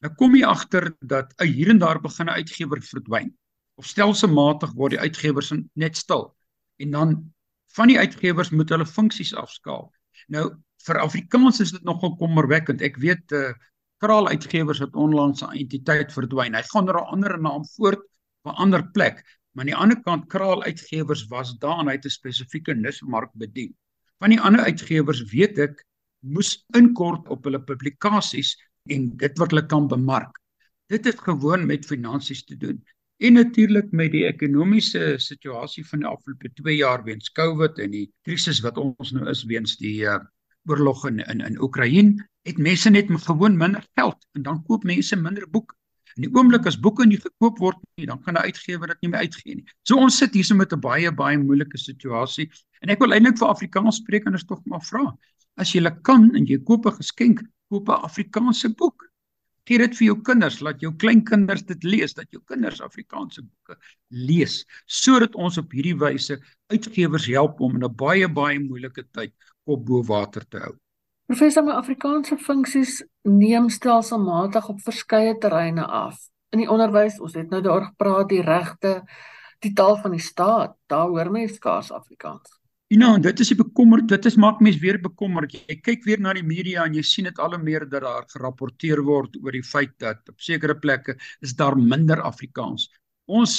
Nou 0.00 0.14
kom 0.14 0.36
jy 0.36 0.44
agter 0.46 0.94
dat 1.00 1.34
hier 1.42 1.70
en 1.70 1.78
daar 1.78 2.00
begin 2.00 2.26
'n 2.26 2.38
uitgewer 2.38 2.82
verdwyn. 2.82 3.34
Of 3.74 3.86
stelselmatig 3.86 4.72
word 4.74 4.90
die 4.90 5.00
uitgewers 5.00 5.52
net 5.74 5.96
stil. 5.96 6.36
En 6.78 6.90
dan 6.90 7.34
van 7.74 7.88
die 7.88 7.98
uitgewers 7.98 8.50
moet 8.50 8.68
hulle 8.68 8.86
funksies 8.86 9.34
afskaal. 9.34 9.90
Nou 10.26 10.44
vir 10.86 11.00
Afrikaans 11.02 11.60
is 11.60 11.72
dit 11.72 11.84
nogal 11.84 12.16
kommerwekkend. 12.16 12.82
Ek 12.82 12.96
weet 12.96 13.32
eh 13.32 13.50
uh, 13.50 13.54
Kraal 13.98 14.28
Uitgewers 14.28 14.78
het 14.78 14.94
onlangs 14.94 15.42
'n 15.42 15.56
entiteit 15.58 16.12
verdwyn. 16.12 16.54
Hy 16.54 16.62
gaan 16.62 16.86
onder 16.86 16.98
'n 17.00 17.10
ander 17.14 17.40
naam 17.40 17.64
voort 17.74 17.98
op 17.98 18.52
'n 18.52 18.58
ander 18.62 18.90
plek. 18.90 19.24
Maar 19.52 19.64
aan 19.64 19.72
die 19.72 19.76
ander 19.76 20.02
kant 20.02 20.28
Kraal 20.28 20.62
Uitgewers 20.62 21.26
was 21.26 21.58
daar 21.58 21.78
en 21.78 21.86
hy 21.86 21.92
het 21.92 22.04
'n 22.04 22.10
spesifieke 22.10 22.74
nismark 22.74 23.30
bedien. 23.34 23.74
Van 24.18 24.30
die 24.30 24.40
ander 24.40 24.64
uitgewers 24.64 25.22
weet 25.32 25.58
ek 25.58 25.86
moes 26.20 26.64
inkort 26.74 27.28
op 27.28 27.44
hulle 27.44 27.62
publikasies 27.62 28.56
en 28.86 29.16
dit 29.16 29.38
wat 29.38 29.50
hulle 29.50 29.66
kan 29.66 29.88
bemark. 29.88 30.40
Dit 30.86 31.04
het 31.04 31.20
gewoon 31.20 31.66
met 31.66 31.86
finansies 31.86 32.44
te 32.44 32.56
doen 32.56 32.84
en 33.18 33.32
natuurlik 33.34 33.90
met 33.90 34.12
die 34.12 34.24
ekonomiese 34.26 35.16
situasie 35.18 35.84
van 35.86 36.04
die 36.04 36.08
afgelope 36.08 36.50
2 36.60 36.76
jaar 36.76 37.02
weens 37.04 37.32
COVID 37.34 37.78
en 37.82 37.90
die 37.90 38.06
krisis 38.22 38.60
wat 38.62 38.78
ons 38.78 39.12
nou 39.12 39.26
is 39.30 39.42
weens 39.50 39.76
die 39.80 40.04
uh, 40.06 40.20
oorlog 40.68 41.06
in 41.08 41.18
in 41.26 41.40
in 41.40 41.58
Oekraïne, 41.62 42.28
het 42.46 42.58
mense 42.58 42.90
net 42.90 43.10
gewoon 43.10 43.56
minder 43.56 43.84
geld 43.94 44.26
en 44.32 44.42
dan 44.42 44.62
koop 44.62 44.84
mense 44.84 45.16
minder 45.16 45.50
boeke. 45.50 45.74
In 46.16 46.26
die 46.26 46.34
oomblik 46.34 46.66
as 46.66 46.78
boeke 46.80 47.06
nie 47.06 47.18
gekoop 47.20 47.58
word 47.62 47.78
nie, 47.96 48.06
dan 48.06 48.22
kan 48.22 48.34
'n 48.34 48.46
uitgewer 48.50 48.88
dit 48.88 49.02
nie 49.02 49.10
meer 49.10 49.20
uitgee 49.20 49.54
nie. 49.54 49.66
So 49.82 49.96
ons 49.96 50.16
sit 50.16 50.34
hierso 50.34 50.54
met 50.54 50.72
'n 50.72 50.80
baie 50.80 51.12
baie 51.12 51.38
moeilike 51.38 51.78
situasie 51.78 52.50
en 52.82 52.90
ek 52.90 52.98
wil 52.98 53.12
eintlik 53.12 53.38
vir 53.38 53.48
Afrikaans 53.48 53.96
sprekenders 53.96 54.44
tog 54.44 54.64
maar 54.64 54.82
vra. 54.82 55.16
As 55.56 55.72
jy 55.72 55.82
kan 56.02 56.34
en 56.34 56.46
jy 56.46 56.58
koop 56.58 56.86
'n 56.86 56.96
geskenk, 56.96 57.42
koop 57.70 57.88
'n 57.88 58.02
Afrikaanse 58.02 58.68
boek. 58.74 59.07
Gee 59.68 59.78
dit 59.82 59.96
vir 59.98 60.06
jou 60.06 60.16
kinders, 60.24 60.62
laat 60.64 60.80
jou 60.80 60.94
kleinkinders 60.96 61.66
dit 61.68 61.82
lees, 61.84 62.14
dat 62.16 62.30
jou 62.32 62.40
kinders 62.48 62.80
Afrikaanse 62.80 63.42
boeke 63.44 63.76
lees, 64.08 64.62
sodat 64.86 65.34
ons 65.36 65.58
op 65.60 65.74
hierdie 65.76 65.96
wyse 66.00 66.38
uitgewers 66.72 67.26
help 67.28 67.60
om 67.60 67.76
in 67.76 67.84
'n 67.84 67.96
baie 67.96 68.28
baie 68.28 68.58
moeilike 68.58 69.04
tyd 69.12 69.34
kop 69.66 69.84
bo 69.84 70.02
water 70.02 70.44
te 70.48 70.58
hou. 70.58 70.74
Professor, 71.28 71.62
my 71.62 71.72
Afrikaanse 71.72 72.38
funksies 72.38 73.02
neem 73.24 73.68
stelselmatig 73.68 74.68
op 74.68 74.80
verskeie 74.80 75.34
terreine 75.38 75.84
af. 75.84 76.16
In 76.50 76.58
die 76.58 76.70
onderwys, 76.70 77.20
ons 77.20 77.34
het 77.34 77.50
nou 77.50 77.60
daaroor 77.60 77.90
gepraat, 77.90 78.28
die 78.28 78.42
regte, 78.42 79.02
die 79.60 79.74
taal 79.74 79.98
van 80.00 80.10
die 80.16 80.24
staat, 80.24 80.76
daar 80.86 81.08
hoor 81.08 81.30
mense 81.30 81.54
skaars 81.54 81.92
Afrikaans. 81.92 82.57
Nou, 82.96 83.18
dit 83.20 83.40
is 83.42 83.50
die 83.52 83.56
bekommer, 83.58 84.00
dit 84.08 84.26
is 84.30 84.36
maak 84.40 84.62
mense 84.64 84.80
weer 84.80 84.96
bekommerd. 85.02 85.52
Jy 85.68 85.74
kyk 85.84 86.06
weer 86.08 86.22
na 86.24 86.32
die 86.32 86.44
media 86.46 86.86
en 86.88 86.94
jy 86.96 87.02
sien 87.04 87.26
dit 87.28 87.40
al 87.44 87.52
hoe 87.52 87.60
meer 87.60 87.84
dat 87.84 88.00
daar 88.00 88.24
gerapporteer 88.32 89.02
word 89.04 89.36
oor 89.42 89.52
die 89.52 89.66
feit 89.66 89.92
dat 90.00 90.22
op 90.32 90.40
sekere 90.40 90.72
plekke 90.72 91.18
is 91.44 91.52
daar 91.52 91.76
minder 91.76 92.22
Afrikaans. 92.24 92.86
Ons 93.28 93.58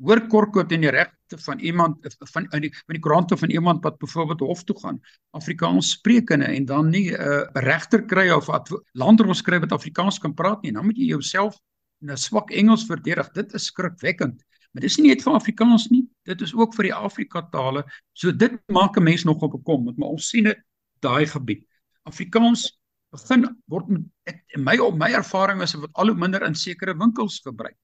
hoor 0.00 0.22
kortkort 0.32 0.72
in 0.72 0.86
die 0.86 0.94
regte 0.96 1.36
van 1.44 1.60
iemand 1.60 2.08
van 2.32 2.48
in 2.56 2.64
die 2.64 2.72
van 2.72 2.96
die 2.96 3.02
koerante 3.04 3.36
van 3.36 3.52
iemand 3.52 3.84
wat 3.84 4.00
byvoorbeeld 4.00 4.40
hof 4.48 4.64
toe 4.64 4.78
gaan 4.80 5.02
Afrikaans 5.36 5.92
sprekende 5.98 6.48
en 6.48 6.64
dan 6.64 6.88
nie 6.88 7.12
'n 7.12 7.20
uh, 7.20 7.44
regter 7.52 8.06
kry 8.06 8.30
of 8.30 8.48
lander 8.94 9.28
ons 9.28 9.44
skryf 9.44 9.60
wat 9.60 9.76
Afrikaans 9.76 10.18
kan 10.18 10.32
praat 10.32 10.62
nie. 10.62 10.72
Dan 10.72 10.86
moet 10.86 10.96
jy 10.96 11.12
jouself 11.12 11.60
in 12.00 12.10
'n 12.12 12.16
swak 12.16 12.50
Engels 12.50 12.86
verdedig. 12.86 13.28
Dit 13.32 13.52
is 13.52 13.68
skrikwekkend 13.68 14.40
maar 14.72 14.84
dis 14.84 14.98
nie 14.98 15.08
net 15.08 15.22
vir 15.24 15.34
Afrikaans 15.34 15.88
nie 15.90 16.04
dit 16.28 16.40
is 16.44 16.54
ook 16.54 16.74
vir 16.76 16.90
die 16.90 16.94
Afrika 16.94 17.42
tale. 17.52 17.84
So 18.12 18.32
dit 18.32 18.58
maak 18.68 18.96
'n 18.96 19.02
mens 19.02 19.24
nog 19.24 19.42
op 19.42 19.52
bekom 19.52 19.94
maar 19.96 20.08
ons 20.08 20.28
sien 20.28 20.44
dit 20.44 20.58
daai 21.00 21.26
gebied. 21.26 21.64
Afrikaans 22.04 22.78
begin 23.12 23.46
word 23.66 23.86
ek, 24.26 24.42
my 24.56 24.76
op 24.78 24.96
my 24.98 25.10
ervaring 25.12 25.62
is 25.62 25.74
wat 25.74 25.90
al 25.94 26.12
hoe 26.12 26.16
minder 26.16 26.42
in 26.42 26.54
sekere 26.54 26.94
winkels 26.94 27.40
gebruik. 27.44 27.76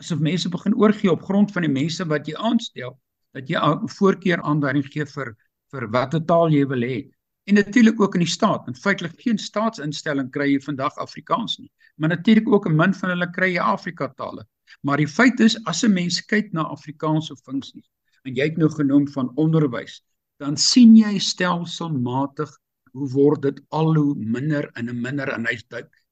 Asof 0.00 0.20
mense 0.20 0.48
begin 0.48 0.74
oorgee 0.74 1.10
op 1.10 1.22
grond 1.22 1.52
van 1.52 1.62
die 1.62 1.72
mense 1.72 2.04
wat 2.04 2.26
jy 2.26 2.34
aanstel 2.36 2.98
dat 3.32 3.48
jy 3.48 3.56
'n 3.58 3.88
voorkeur 3.88 4.42
aanduiding 4.42 4.86
gee 4.92 5.04
vir 5.04 5.36
vir 5.72 5.88
watter 5.90 6.20
taal 6.20 6.50
jy 6.50 6.66
wil 6.66 6.82
hê. 6.82 7.10
En 7.46 7.54
natuurlik 7.54 8.00
ook 8.00 8.14
in 8.14 8.24
die 8.24 8.34
staat 8.38 8.66
en 8.66 8.74
feitelik 8.74 9.20
geen 9.20 9.38
staatsinstelling 9.38 10.30
kry 10.30 10.50
jy 10.52 10.60
vandag 10.60 10.96
Afrikaans 10.96 11.58
nie. 11.58 11.70
Maar 11.96 12.08
natuurlik 12.08 12.48
ook 12.48 12.66
'n 12.66 12.76
min 12.76 12.94
van 12.94 13.10
hulle 13.10 13.30
kry 13.30 13.54
jy 13.54 13.60
Afrika 13.60 14.08
tale 14.08 14.46
maar 14.82 14.96
die 14.96 15.08
feit 15.08 15.40
is 15.40 15.58
as 15.64 15.84
'n 15.84 15.92
mens 15.92 16.20
kyk 16.20 16.52
na 16.52 16.62
Afrikaanse 16.62 17.36
funksies 17.44 17.88
en 18.24 18.34
jy 18.34 18.44
het 18.50 18.58
nou 18.58 18.70
genoem 18.70 19.08
van 19.08 19.32
onderwys 19.36 20.02
dan 20.38 20.56
sien 20.56 20.96
jy 20.96 21.18
stelselmatig 21.18 22.50
hoe 22.92 23.08
word 23.10 23.42
dit 23.42 23.60
al 23.70 23.94
hoe 23.94 24.14
minder 24.14 24.70
en 24.74 25.00
minder 25.00 25.28
en 25.32 25.46
hy's 25.46 25.64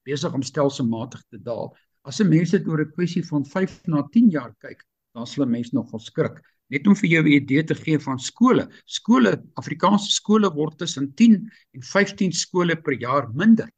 besig 0.05 0.35
om 0.35 0.43
stelselmatig 0.43 1.23
te 1.31 1.39
daal 1.39 1.75
As 2.05 2.21
'n 2.21 2.29
mens 2.29 2.51
dit 2.53 2.67
oor 2.69 2.81
'n 2.85 2.93
kwessie 2.97 3.25
van 3.25 3.45
5 3.49 3.87
na 3.89 4.03
10 4.15 4.29
jaar 4.31 4.53
kyk, 4.61 4.81
dan 5.15 5.27
sal 5.27 5.45
'n 5.45 5.55
mens 5.57 5.71
nogal 5.73 5.99
skrik. 5.99 6.37
Net 6.69 6.87
om 6.87 6.97
vir 6.97 7.09
jou 7.09 7.23
'n 7.23 7.33
idee 7.41 7.65
te 7.65 7.75
gee 7.75 7.99
van 7.99 8.19
skole. 8.19 8.69
Skole, 8.85 9.33
Afrikaanse 9.57 10.11
skole 10.13 10.51
word 10.53 10.79
tussen 10.79 11.15
10 11.15 11.51
en 11.73 11.83
15 11.83 12.33
skole 12.33 12.77
per 12.77 12.93
jaar 13.01 13.33
minder. 13.33 13.71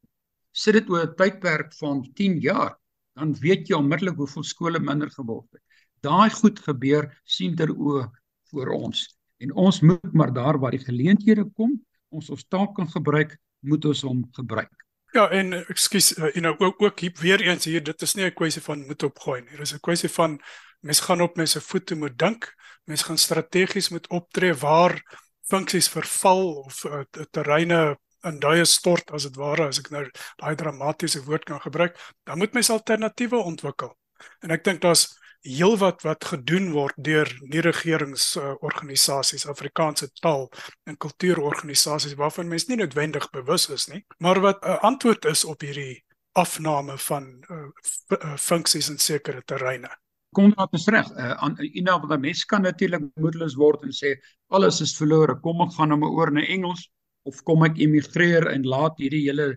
Sit 0.52 0.74
dit 0.74 0.90
oor 0.90 1.06
'n 1.06 1.14
tydperk 1.14 1.72
van 1.74 2.02
10 2.14 2.40
jaar, 2.40 2.74
dan 3.16 3.34
weet 3.40 3.68
jy 3.68 3.78
onmiddellik 3.78 4.18
hoeveel 4.20 4.44
skole 4.44 4.80
minder 4.80 5.10
geword 5.10 5.48
het. 5.56 5.62
Daai 6.04 6.30
goed 6.30 6.60
gebeur 6.60 7.08
sien 7.24 7.56
ter 7.56 7.72
oë 7.72 8.06
voor 8.52 8.72
ons. 8.76 9.06
En 9.42 9.52
ons 9.52 9.80
moet 9.80 10.12
maar 10.12 10.32
daar 10.32 10.58
waar 10.60 10.76
die 10.76 10.84
geleenthede 10.84 11.46
kom, 11.56 11.72
ons 12.12 12.30
ons 12.30 12.44
taal 12.48 12.68
kan 12.76 12.88
gebruik, 12.92 13.36
moet 13.64 13.84
ons 13.84 14.04
hom 14.06 14.22
gebruik. 14.36 14.72
Ja, 15.16 15.28
en 15.32 15.54
ekskuus, 15.56 16.12
uh, 16.18 16.28
you 16.34 16.42
know, 16.44 16.60
ook 16.60 16.82
ook 16.82 17.00
hier 17.00 17.14
weer 17.20 17.40
eens 17.40 17.64
hier, 17.64 17.82
dit 17.82 18.02
is 18.02 18.14
nie 18.14 18.24
'n 18.24 18.34
kwessie 18.34 18.62
van 18.62 18.86
moet 18.86 19.02
opgooi 19.02 19.40
nie. 19.40 19.50
Dit 19.50 19.60
is 19.60 19.74
'n 19.74 19.80
kwessie 19.80 20.08
van 20.08 20.40
mens 20.80 21.00
gaan 21.00 21.20
op 21.20 21.36
mense 21.36 21.60
voete 21.60 21.94
moet 21.94 22.18
dink. 22.18 22.54
Mens 22.84 23.02
gaan 23.02 23.18
strategies 23.18 23.88
moet 23.88 24.08
optree 24.08 24.54
waar 24.54 25.02
funksies 25.48 25.88
verval 25.88 26.54
of 26.54 26.84
uh, 26.84 27.00
terreine 27.30 27.98
in 28.28 28.40
daai 28.42 28.64
stort 28.66 29.12
as 29.16 29.28
dit 29.28 29.36
ware 29.40 29.68
as 29.68 29.78
ek 29.82 29.90
nou 29.94 30.04
daai 30.42 30.56
dramatiese 30.58 31.24
woord 31.26 31.44
kan 31.44 31.60
gebruik, 31.60 31.96
dan 32.26 32.38
moet 32.38 32.54
mens 32.56 32.70
alternatiewe 32.70 33.38
ontwikkel. 33.38 33.94
En 34.42 34.50
ek 34.50 34.64
dink 34.64 34.82
daar's 34.84 35.08
heelwat 35.46 36.02
wat 36.02 36.24
gedoen 36.24 36.70
word 36.74 36.96
deur 36.96 37.28
nie 37.46 37.62
regeringsorganisasies, 37.64 39.44
uh, 39.46 39.52
Afrikaanse 39.52 40.08
taal 40.20 40.48
en 40.88 40.98
kultuurorganisasies 40.98 42.16
waarvan 42.18 42.50
mense 42.50 42.70
nie 42.70 42.80
noodwendig 42.80 43.28
bewus 43.34 43.68
is 43.70 43.86
nie, 43.92 44.02
maar 44.18 44.40
wat 44.40 44.64
'n 44.64 44.74
uh, 44.74 44.82
antwoord 44.90 45.24
is 45.24 45.44
op 45.44 45.60
hierdie 45.60 46.02
afname 46.36 46.98
van 46.98 47.30
uh, 47.50 47.68
uh, 48.16 48.36
funksies 48.36 48.90
in 48.90 48.98
sekere 48.98 49.42
terreine. 49.44 49.90
Konrad 50.36 50.72
is 50.72 50.86
reg. 50.86 51.08
Uh, 51.16 51.32
aan 51.40 51.56
ina 51.60 52.00
wat 52.00 52.20
mense 52.20 52.46
kan 52.46 52.62
natuurlik 52.62 53.06
moedeloos 53.14 53.54
word 53.56 53.82
en 53.82 53.94
sê 53.94 54.16
alles 54.48 54.80
is 54.80 54.96
verlore. 54.96 55.40
Kom 55.40 55.62
ek 55.64 55.72
gaan 55.78 55.88
nou 55.88 55.98
maar 55.98 56.12
oor 56.12 56.32
na 56.32 56.44
Engels 56.44 56.90
of 57.26 57.42
kom 57.44 57.64
ek 57.66 57.78
emigreer 57.82 58.46
en 58.52 58.66
laat 58.66 58.98
hierdie 59.02 59.26
hele 59.26 59.56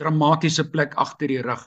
dramatiese 0.00 0.64
plek 0.70 0.96
agter 1.00 1.30
die 1.30 1.42
rug. 1.44 1.62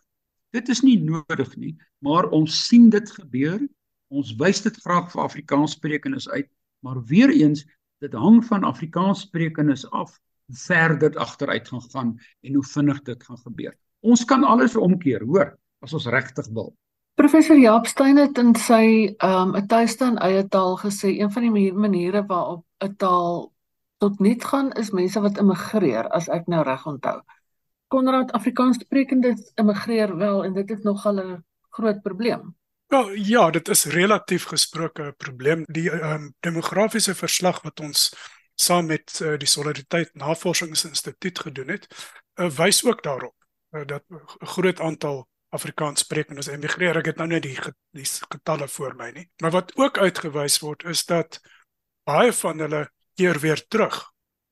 Dit 0.55 0.69
is 0.73 0.81
nie 0.83 0.97
nodig 0.99 1.55
nie, 1.59 1.73
maar 2.03 2.29
ons 2.35 2.65
sien 2.67 2.89
dit 2.89 3.11
gebeur. 3.17 3.59
Ons 4.07 4.33
wys 4.39 4.63
dit 4.63 4.75
graag 4.85 5.11
vir 5.11 5.23
Afrikaanssprekendes 5.25 6.29
uit, 6.31 6.47
maar 6.85 7.01
weer 7.09 7.31
eens 7.33 7.65
dit 8.03 8.13
hang 8.13 8.39
van 8.47 8.63
Afrikaanssprekendes 8.67 9.85
af 9.91 10.15
hoe 10.47 10.57
ver 10.63 10.95
dit 10.99 11.15
agteruit 11.19 11.67
gaan 11.67 11.85
gaan 11.91 12.11
en 12.41 12.53
hoe 12.53 12.63
vinnig 12.63 13.01
dit 13.03 13.23
gaan 13.23 13.39
gebeur. 13.43 13.73
Ons 14.05 14.23
kan 14.25 14.43
alles 14.43 14.77
omkeer, 14.79 15.25
hoor, 15.27 15.57
as 15.83 15.93
ons 15.93 16.07
regtig 16.07 16.47
wil. 16.55 16.71
Professor 17.17 17.57
Jaap 17.57 17.87
Steyn 17.89 18.19
het 18.21 18.37
in 18.37 18.53
sy 18.55 19.15
um 19.25 19.55
'n 19.57 19.67
tuiste 19.67 20.05
in 20.05 20.17
eie 20.21 20.47
taal 20.47 20.77
gesê 20.77 21.17
een 21.17 21.31
van 21.31 21.43
die 21.43 21.73
maniere 21.73 22.23
waarop 22.25 22.63
'n 22.83 22.95
taal 22.95 23.51
tot 23.97 24.19
nut 24.19 24.43
gaan 24.43 24.71
is 24.71 24.91
mense 24.91 25.21
wat 25.21 25.37
immigreer 25.37 26.07
as 26.09 26.27
ek 26.27 26.47
nou 26.47 26.63
reg 26.63 26.85
onthou. 26.85 27.21
Konrad 27.87 28.31
Afrikaanssprekendes 28.31 29.51
immigreer 29.55 30.17
wel 30.17 30.43
en 30.45 30.53
dit 30.53 30.71
is 30.71 30.83
nogal 30.83 31.19
'n 31.19 31.43
groot 31.69 32.01
probleem. 32.01 32.55
Wel 32.87 33.11
ja, 33.11 33.49
dit 33.49 33.67
is 33.67 33.85
relatief 33.85 34.43
gesproke 34.43 35.03
'n 35.03 35.15
probleem. 35.17 35.63
Die 35.67 35.91
um, 35.91 36.33
demografiese 36.39 37.15
verslag 37.15 37.61
wat 37.61 37.79
ons 37.79 38.13
saam 38.55 38.85
met 38.85 39.19
uh, 39.23 39.37
die 39.37 39.47
Solidariteit 39.47 40.13
Navorsingsinstituut 40.13 41.39
gedoen 41.39 41.67
het, 41.67 41.87
uh, 42.35 42.49
wys 42.49 42.85
ook 42.85 43.03
daarop 43.03 43.35
uh, 43.71 43.85
dat 43.85 44.03
'n 44.07 44.45
groot 44.45 44.79
aantal 44.79 45.27
Afrikaanssprekendes 45.49 46.47
emigreer. 46.47 46.97
Ek 46.97 47.05
het 47.05 47.15
nou 47.17 47.27
net 47.27 47.41
die, 47.41 47.59
die 47.91 48.07
getalle 48.29 48.67
voor 48.67 48.95
my 48.95 49.09
nie. 49.09 49.29
Maar 49.41 49.51
wat 49.51 49.75
ook 49.75 49.97
uitgewys 49.97 50.59
word 50.59 50.83
is 50.83 51.05
dat 51.05 51.39
baie 52.03 52.33
van 52.33 52.59
hulle 52.59 52.91
keer 53.17 53.39
weer 53.43 53.61
terug. 53.67 53.99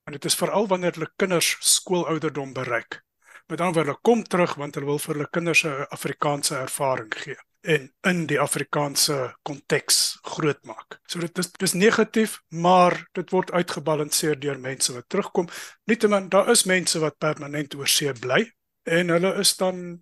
En 0.05 0.13
dit 0.17 0.25
is 0.25 0.37
veral 0.37 0.67
wanneer 0.67 0.97
hulle 0.97 1.11
kinders 1.15 1.55
skoolouderdom 1.59 2.53
bereik. 2.53 3.01
Met 3.47 3.61
ander 3.61 3.83
woorde, 3.83 3.99
kom 4.01 4.23
terug 4.23 4.55
want 4.61 4.75
hulle 4.75 4.89
wil 4.89 5.01
vir 5.01 5.13
hulle 5.15 5.29
kinders 5.29 5.65
'n 5.65 5.85
Afrikaanse 5.89 6.55
ervaring 6.57 7.13
gee 7.23 7.37
en 7.65 7.87
in 8.01 8.25
die 8.29 8.39
Afrikaanse 8.39 9.17
konteks 9.47 10.17
grootmaak. 10.35 10.99
So 11.09 11.19
dit 11.19 11.37
is 11.41 11.51
dis 11.51 11.73
negatief, 11.73 12.37
maar 12.49 12.97
dit 13.17 13.31
word 13.33 13.51
uitgebalanseer 13.51 14.39
deur 14.39 14.59
mense 14.61 14.93
wat 14.93 15.09
terugkom. 15.09 15.49
Nietemin 15.89 16.29
daar 16.29 16.51
is 16.53 16.65
mense 16.69 17.01
wat 17.01 17.17
permanent 17.17 17.75
oor 17.75 17.89
see 17.89 18.13
bly 18.13 18.43
en 18.85 19.09
hulle 19.09 19.31
is 19.41 19.55
dan 19.57 19.97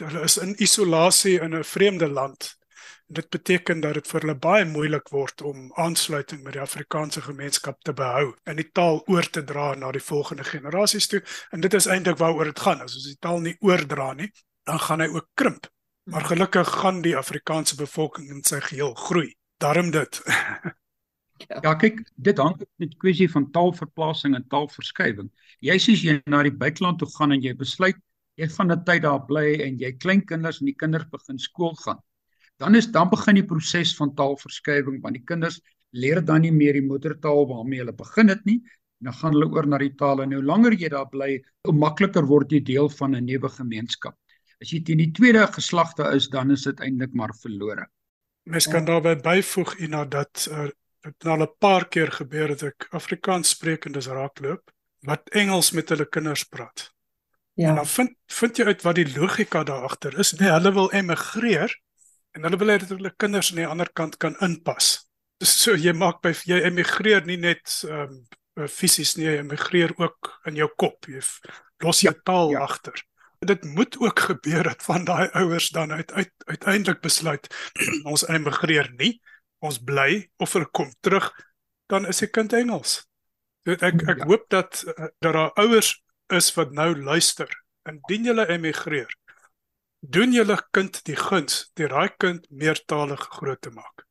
hulle 0.00 0.22
is 0.24 0.38
in 0.40 0.54
isolasie 0.62 1.36
in 1.40 1.54
'n 1.54 1.64
vreemde 1.64 2.08
land. 2.08 2.56
Dit 3.06 3.30
beteken 3.30 3.80
dat 3.80 3.94
dit 3.94 4.08
vir 4.08 4.20
hulle 4.20 4.34
baie 4.34 4.64
moeilik 4.64 5.08
word 5.14 5.42
om 5.42 5.72
aansluiting 5.76 6.42
met 6.42 6.56
die 6.56 6.62
Afrikaanse 6.62 7.22
gemeenskap 7.22 7.80
te 7.82 7.92
behou 7.92 8.34
en 8.44 8.56
die 8.56 8.70
taal 8.72 9.02
oor 9.06 9.28
te 9.30 9.44
dra 9.44 9.74
na 9.74 9.92
die 9.92 10.02
volgende 10.02 10.44
generasies 10.44 11.06
toe. 11.06 11.22
En 11.50 11.60
dit 11.60 11.74
is 11.74 11.86
eintlik 11.86 12.18
waaroor 12.18 12.52
dit 12.52 12.60
gaan. 12.60 12.82
As 12.84 12.94
ons 12.94 13.08
die 13.08 13.18
taal 13.20 13.40
nie 13.40 13.56
oordra 13.60 14.12
nie, 14.14 14.30
dan 14.66 14.78
gaan 14.78 15.04
hy 15.04 15.08
ook 15.14 15.28
krimp. 15.34 15.70
Maar 16.10 16.24
gelukkig 16.24 16.68
gaan 16.80 17.02
die 17.02 17.16
Afrikaanse 17.16 17.76
bevolking 17.76 18.30
in 18.30 18.42
sy 18.46 18.60
geheel 18.60 18.94
groei. 18.94 19.34
Daarom 19.62 19.90
dit. 19.90 20.22
Ja. 20.26 21.60
ja, 21.66 21.74
kyk, 21.74 22.02
dit 22.14 22.38
hang 22.38 22.58
met 22.76 22.96
kwessie 23.02 23.30
van 23.30 23.50
taalverplasing 23.50 24.34
en 24.34 24.46
taalverskywing. 24.48 25.30
Jy 25.60 25.78
sies 25.82 26.04
jy 26.06 26.20
na 26.30 26.42
die 26.46 26.54
buiteland 26.54 26.98
toe 27.02 27.08
gaan 27.16 27.34
en 27.34 27.42
jy 27.42 27.54
besluit 27.58 27.98
jy 28.36 28.48
gaan 28.52 28.72
'n 28.72 28.84
tyd 28.84 29.02
daar 29.02 29.22
bly 29.28 29.46
en 29.64 29.78
jy 29.80 29.92
klein 29.96 30.22
kinders 30.24 30.60
en 30.60 30.68
die 30.70 30.76
kinders 30.82 31.08
begin 31.12 31.38
skool 31.38 31.74
gaan. 31.84 32.00
Dan 32.56 32.74
is 32.74 32.90
dan 32.92 33.10
begin 33.12 33.34
die 33.34 33.44
proses 33.44 33.94
van 33.96 34.14
taalverskywing 34.14 35.00
want 35.02 35.18
die 35.18 35.24
kinders 35.24 35.60
leer 35.96 36.22
dan 36.24 36.44
nie 36.44 36.52
meer 36.52 36.76
die 36.76 36.84
moedertaal 36.84 37.46
waarmee 37.48 37.82
hulle 37.82 37.96
begin 37.96 38.32
het 38.32 38.44
nie. 38.44 38.60
Dan 39.04 39.12
gaan 39.12 39.36
hulle 39.36 39.48
oor 39.52 39.66
na 39.68 39.78
die 39.78 39.94
taal 39.94 40.22
en 40.24 40.32
hoe 40.32 40.42
langer 40.42 40.72
jy 40.72 40.88
daar 40.92 41.08
bly, 41.12 41.36
hoe 41.68 41.74
makliker 41.76 42.24
word 42.26 42.52
jy 42.52 42.62
deel 42.64 42.88
van 42.88 43.14
'n 43.14 43.24
nuwe 43.24 43.48
gemeenskap. 43.48 44.16
As 44.60 44.72
jy 44.72 44.80
teen 44.82 44.98
die 44.98 45.12
tweede 45.12 45.46
geslagte 45.52 46.08
is, 46.16 46.28
dan 46.28 46.50
is 46.50 46.64
dit 46.64 46.80
eintlik 46.80 47.12
maar 47.12 47.34
verlore. 47.42 47.86
Mens 48.48 48.66
kan 48.66 48.86
ja. 48.86 48.86
daarbey 48.86 49.16
byvoeg 49.20 49.76
ina 49.84 50.04
dat 50.04 50.48
uh, 50.50 50.68
dit 51.02 51.24
nou 51.24 51.40
'n 51.42 51.54
paar 51.58 51.88
keer 51.88 52.12
gebeur 52.12 52.48
het 52.48 52.62
ek 52.62 52.88
Afrikaans 52.90 53.48
sprekendes 53.48 54.06
raakloop 54.06 54.70
wat 55.06 55.28
Engels 55.30 55.72
met 55.72 55.88
hulle 55.88 56.08
kinders 56.08 56.44
praat. 56.44 56.92
Ja. 57.54 57.68
En 57.68 57.74
dan 57.74 57.86
vind 57.86 58.10
vind 58.26 58.56
jy 58.56 58.64
uit 58.64 58.82
wat 58.82 58.94
die 58.94 59.12
logika 59.16 59.64
daar 59.64 59.82
agter 59.82 60.18
is. 60.18 60.32
Nee, 60.32 60.50
hulle 60.50 60.72
wil 60.72 60.92
emigreer 60.92 61.80
en 62.36 62.46
hulle 62.46 62.60
wil 62.60 62.72
hê 62.74 62.78
dat 62.82 62.92
hulle 62.94 63.14
kinders 63.16 63.50
aan 63.52 63.62
die 63.62 63.68
ander 63.68 63.90
kant 63.96 64.18
kan 64.22 64.36
inpas. 64.44 65.08
Dis 65.40 65.56
so 65.62 65.74
jy 65.76 65.92
maak 65.96 66.22
by 66.24 66.34
jy 66.48 66.62
emigreer 66.68 67.26
nie 67.28 67.40
net 67.40 67.82
ehm 67.88 68.18
um, 68.18 68.24
fisies 68.72 69.18
nie, 69.18 69.26
jy 69.26 69.34
emigreer 69.42 69.92
ook 70.00 70.30
in 70.48 70.56
jou 70.56 70.68
kop. 70.80 71.08
Jy 71.12 71.20
los 71.84 72.00
jou 72.00 72.14
ja, 72.14 72.22
taal 72.24 72.54
ja. 72.54 72.62
agter 72.64 73.02
dit 73.46 73.64
moet 73.64 73.98
ook 73.98 74.18
gebeur 74.18 74.62
dat 74.62 74.82
van 74.82 75.04
daai 75.04 75.28
ouers 75.32 75.68
dan 75.68 75.92
uit, 75.92 76.12
uit 76.12 76.32
uiteindelik 76.44 77.00
besluit 77.00 77.46
ons 78.10 78.28
emigreer 78.28 78.92
nie 78.96 79.20
ons 79.58 79.78
bly 79.82 80.30
of 80.36 80.52
hulle 80.52 80.68
kom 80.70 80.90
terug 81.00 81.32
dan 81.86 82.06
is 82.06 82.18
die 82.18 82.30
kind 82.30 82.52
Engels. 82.52 83.04
Ek 83.66 83.82
ek 83.82 84.18
ja. 84.18 84.26
hoop 84.26 84.48
dat 84.50 84.82
dat 84.96 85.12
daar 85.22 85.52
ouers 85.54 85.92
is 86.34 86.50
wat 86.54 86.72
nou 86.74 86.94
luister 86.98 87.50
indien 87.88 88.26
jy 88.26 88.46
emigreer 88.50 89.10
doen 90.10 90.32
julle 90.32 90.56
kind 90.76 90.98
die 91.08 91.16
guns 91.18 91.70
die 91.78 91.88
raai 91.90 92.10
kind 92.18 92.46
meertalig 92.50 93.22
groot 93.38 93.60
te 93.60 93.70
maak. 93.70 94.04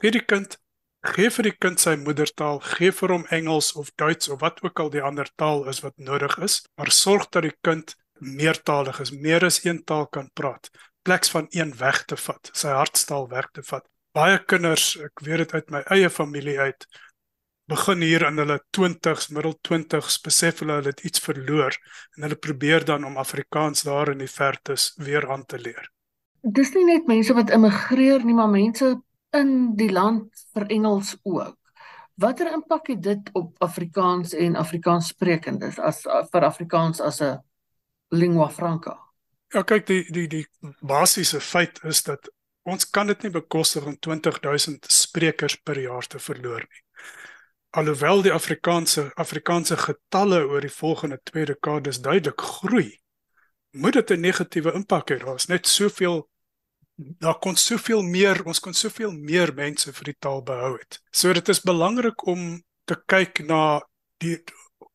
Gee 0.00 0.12
die 0.12 0.24
kind 0.24 0.58
gee 1.06 1.30
vir 1.30 1.46
die 1.46 1.54
kind 1.54 1.80
sy 1.80 1.94
moedertaal, 2.00 2.58
gee 2.74 2.90
vir 2.92 3.14
hom 3.14 3.24
Engels 3.34 3.72
of 3.78 3.90
Duits 4.00 4.28
of 4.32 4.40
wat 4.42 4.60
ook 4.64 4.80
al 4.82 4.90
die 4.90 5.02
ander 5.04 5.28
taal 5.38 5.64
is 5.70 5.80
wat 5.84 5.94
nodig 5.96 6.34
is, 6.42 6.60
maar 6.76 6.90
sorg 6.90 7.28
dat 7.30 7.46
die 7.46 7.54
kind 7.62 7.94
meertalig 8.18 8.98
is, 9.04 9.12
meer 9.14 9.46
as 9.46 9.60
een 9.64 9.84
taal 9.86 10.08
kan 10.10 10.30
praat, 10.34 10.70
pleks 11.06 11.30
van 11.30 11.46
een 11.54 11.72
weg 11.78 12.02
te 12.10 12.18
vat, 12.18 12.50
sy 12.52 12.74
hartstaal 12.74 13.28
werk 13.30 13.54
te 13.54 13.62
vat. 13.62 13.86
Baie 14.16 14.40
kinders, 14.50 14.96
ek 15.04 15.22
weet 15.22 15.44
dit 15.44 15.54
uit 15.54 15.70
my 15.70 15.84
eie 15.94 16.10
familie 16.10 16.58
uit, 16.58 16.86
begin 17.68 18.02
hier 18.02 18.24
in 18.26 18.40
hulle 18.40 18.58
20s, 18.76 19.28
middel 19.36 19.54
20s, 19.68 20.18
besef 20.24 20.62
hulle 20.62 20.78
hulle 20.78 20.92
het 20.94 21.04
iets 21.04 21.20
verloor 21.20 21.76
en 22.16 22.24
hulle 22.26 22.38
probeer 22.40 22.84
dan 22.88 23.04
om 23.04 23.20
Afrikaans 23.20 23.84
daar 23.86 24.12
in 24.14 24.22
die 24.24 24.30
vertes 24.30 24.94
weer 24.96 25.28
aan 25.30 25.44
te 25.46 25.60
leer. 25.60 25.90
Dis 26.42 26.72
nie 26.74 26.86
net 26.86 27.08
mense 27.10 27.34
wat 27.36 27.50
immigreer 27.52 28.24
nie, 28.24 28.34
maar 28.34 28.50
mense 28.50 28.94
in 29.36 29.74
die 29.76 29.90
land 29.92 30.46
vir 30.54 30.68
Engels 30.72 31.16
ook. 31.22 31.56
Watter 32.18 32.50
impak 32.50 32.88
het 32.90 33.02
dit 33.02 33.28
op 33.38 33.60
Afrikaans 33.62 34.32
en 34.34 34.56
Afrikaanssprekendes 34.58 35.78
as 35.78 36.02
vir 36.32 36.46
Afrikaans 36.46 37.00
as 37.00 37.20
'n 37.22 37.38
lingua 38.10 38.48
franca. 38.48 38.96
Ja, 39.52 39.62
kyk 39.62 39.86
die 39.86 40.04
die 40.12 40.26
die 40.28 40.46
basiese 40.80 41.40
feit 41.40 41.80
is 41.84 42.02
dat 42.02 42.28
ons 42.62 42.90
kan 42.90 43.06
dit 43.06 43.22
nie 43.22 43.30
bekostig 43.30 43.84
om 43.84 43.96
20000 43.98 44.84
sprekers 44.92 45.56
per 45.56 45.78
jaar 45.80 46.06
te 46.06 46.18
verloor 46.18 46.60
nie. 46.60 46.82
Alhoewel 47.70 48.22
die 48.22 48.32
Afrikaanse 48.32 49.10
Afrikaanse 49.14 49.76
getalle 49.76 50.40
oor 50.48 50.60
die 50.64 50.72
volgende 50.72 51.20
twee 51.22 51.44
dekades 51.44 52.00
duidelik 52.00 52.40
groei, 52.40 53.00
moet 53.70 53.92
dit 53.92 54.10
'n 54.10 54.20
negatiewe 54.20 54.72
impak 54.72 55.10
hê. 55.10 55.18
Daar's 55.18 55.46
net 55.46 55.66
soveel 55.66 56.28
daar 56.98 57.38
kon 57.38 57.56
soveel 57.56 58.02
meer, 58.02 58.44
ons 58.44 58.60
kon 58.60 58.74
soveel 58.74 59.12
meer 59.12 59.52
mense 59.54 59.92
vir 59.92 60.04
die 60.04 60.16
taal 60.18 60.42
behou 60.42 60.72
het. 60.78 60.98
So 61.10 61.32
dit 61.32 61.48
is 61.48 61.60
belangrik 61.62 62.26
om 62.26 62.62
te 62.84 62.96
kyk 63.06 63.44
na 63.46 63.80
die 64.18 64.38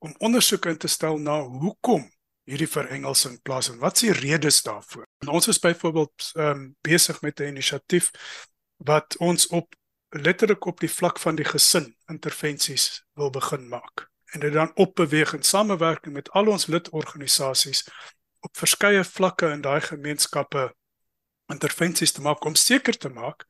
om 0.04 0.16
ondersoeke 0.20 0.70
in 0.70 0.78
te 0.78 0.88
stel 0.92 1.18
na 1.18 1.40
hoekom 1.42 2.04
hierdie 2.44 2.68
verengelsing 2.68 3.38
plaas 3.42 3.70
en 3.72 3.80
wat 3.80 3.96
is 3.96 4.10
die 4.10 4.16
redes 4.18 4.60
daarvoor? 4.66 5.06
En 5.24 5.32
ons 5.38 5.48
is 5.48 5.60
byvoorbeeld 5.64 6.32
ehm 6.36 6.50
um, 6.50 6.76
besig 6.82 7.22
met 7.22 7.40
'n 7.40 7.56
inisiatief 7.56 8.12
wat 8.78 9.18
ons 9.18 9.48
op 9.48 9.76
letterlik 10.14 10.66
op 10.66 10.80
die 10.80 10.92
vlak 10.92 11.20
van 11.20 11.36
die 11.36 11.46
gesin 11.46 11.96
intervensies 12.12 13.04
wil 13.14 13.30
begin 13.30 13.68
maak 13.68 14.08
en 14.34 14.40
dit 14.40 14.54
dan 14.54 14.72
opbeweeg 14.76 15.34
in 15.34 15.44
samewerking 15.44 16.14
met 16.14 16.30
al 16.32 16.48
ons 16.48 16.66
lidorganisasies 16.66 17.88
op 18.40 18.58
verskeie 18.58 19.04
vlakke 19.04 19.50
in 19.56 19.62
daai 19.62 19.82
gemeenskappe 19.82 20.72
intervensies 21.54 22.12
te 22.12 22.22
maak 22.22 22.46
om 22.46 22.56
seker 22.56 22.98
te 22.98 23.10
maak 23.10 23.46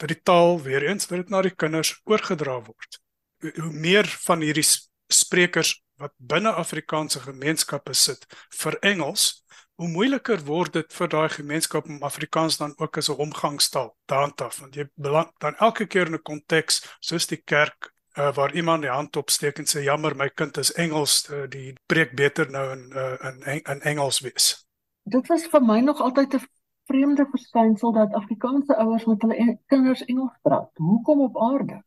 dat 0.00 0.08
die 0.08 0.20
taal 0.22 0.60
weer 0.62 0.86
eens 0.88 1.06
dat 1.06 1.18
dit 1.22 1.32
na 1.32 1.42
die 1.44 1.54
kinders 1.54 1.92
oorgedra 2.08 2.56
word. 2.64 3.00
Hoe 3.40 3.72
meer 3.72 4.08
van 4.24 4.40
hierdie 4.40 4.66
sprekers 5.12 5.74
wat 6.00 6.12
binne 6.16 6.52
Afrikaanse 6.52 7.20
gemeenskappe 7.20 7.94
sit 7.94 8.26
vir 8.62 8.78
Engels, 8.80 9.44
hoe 9.80 9.88
moeiliker 9.88 10.42
word 10.44 10.74
dit 10.76 10.92
vir 10.92 11.08
daai 11.08 11.28
gemeenskap 11.32 11.86
om 11.88 12.02
Afrikaans 12.04 12.58
dan 12.60 12.74
ook 12.76 12.98
as 13.00 13.08
'n 13.08 13.22
omgangstaal 13.26 13.96
handhaaf 14.12 14.60
want 14.60 14.74
jy 14.74 14.84
beland 14.94 15.30
dan 15.38 15.56
elke 15.56 15.86
keer 15.86 16.06
in 16.06 16.14
'n 16.14 16.22
konteks 16.22 16.82
soos 17.00 17.26
die 17.26 17.42
kerk 17.44 17.92
uh, 18.18 18.32
waar 18.34 18.52
iemand 18.54 18.82
die 18.82 18.90
hand 18.90 19.16
opsteek 19.16 19.58
en 19.58 19.66
sê 19.66 19.82
jammer 19.82 20.16
my 20.16 20.28
kind 20.28 20.56
is 20.56 20.72
Engels 20.72 21.30
uh, 21.30 21.48
die 21.48 21.74
preek 21.86 22.14
beter 22.16 22.50
nou 22.50 22.72
in 22.72 22.92
uh, 22.92 23.16
in 23.28 23.62
in 23.64 23.80
Engels 23.80 24.20
wees. 24.20 24.66
Dit 25.02 25.26
was 25.28 25.46
vir 25.46 25.62
my 25.62 25.80
nog 25.80 26.00
altyd 26.00 26.34
'n 26.34 26.48
vreemde 26.84 27.26
verskynsel 27.30 27.92
dat 27.92 28.12
Afrikaanse 28.12 28.76
ouers 28.76 29.04
met 29.04 29.22
hulle 29.22 29.58
kinders 29.66 30.04
Engels 30.04 30.36
praat. 30.42 30.70
Hoekom 30.74 31.20
op 31.20 31.38
aarde? 31.38 31.82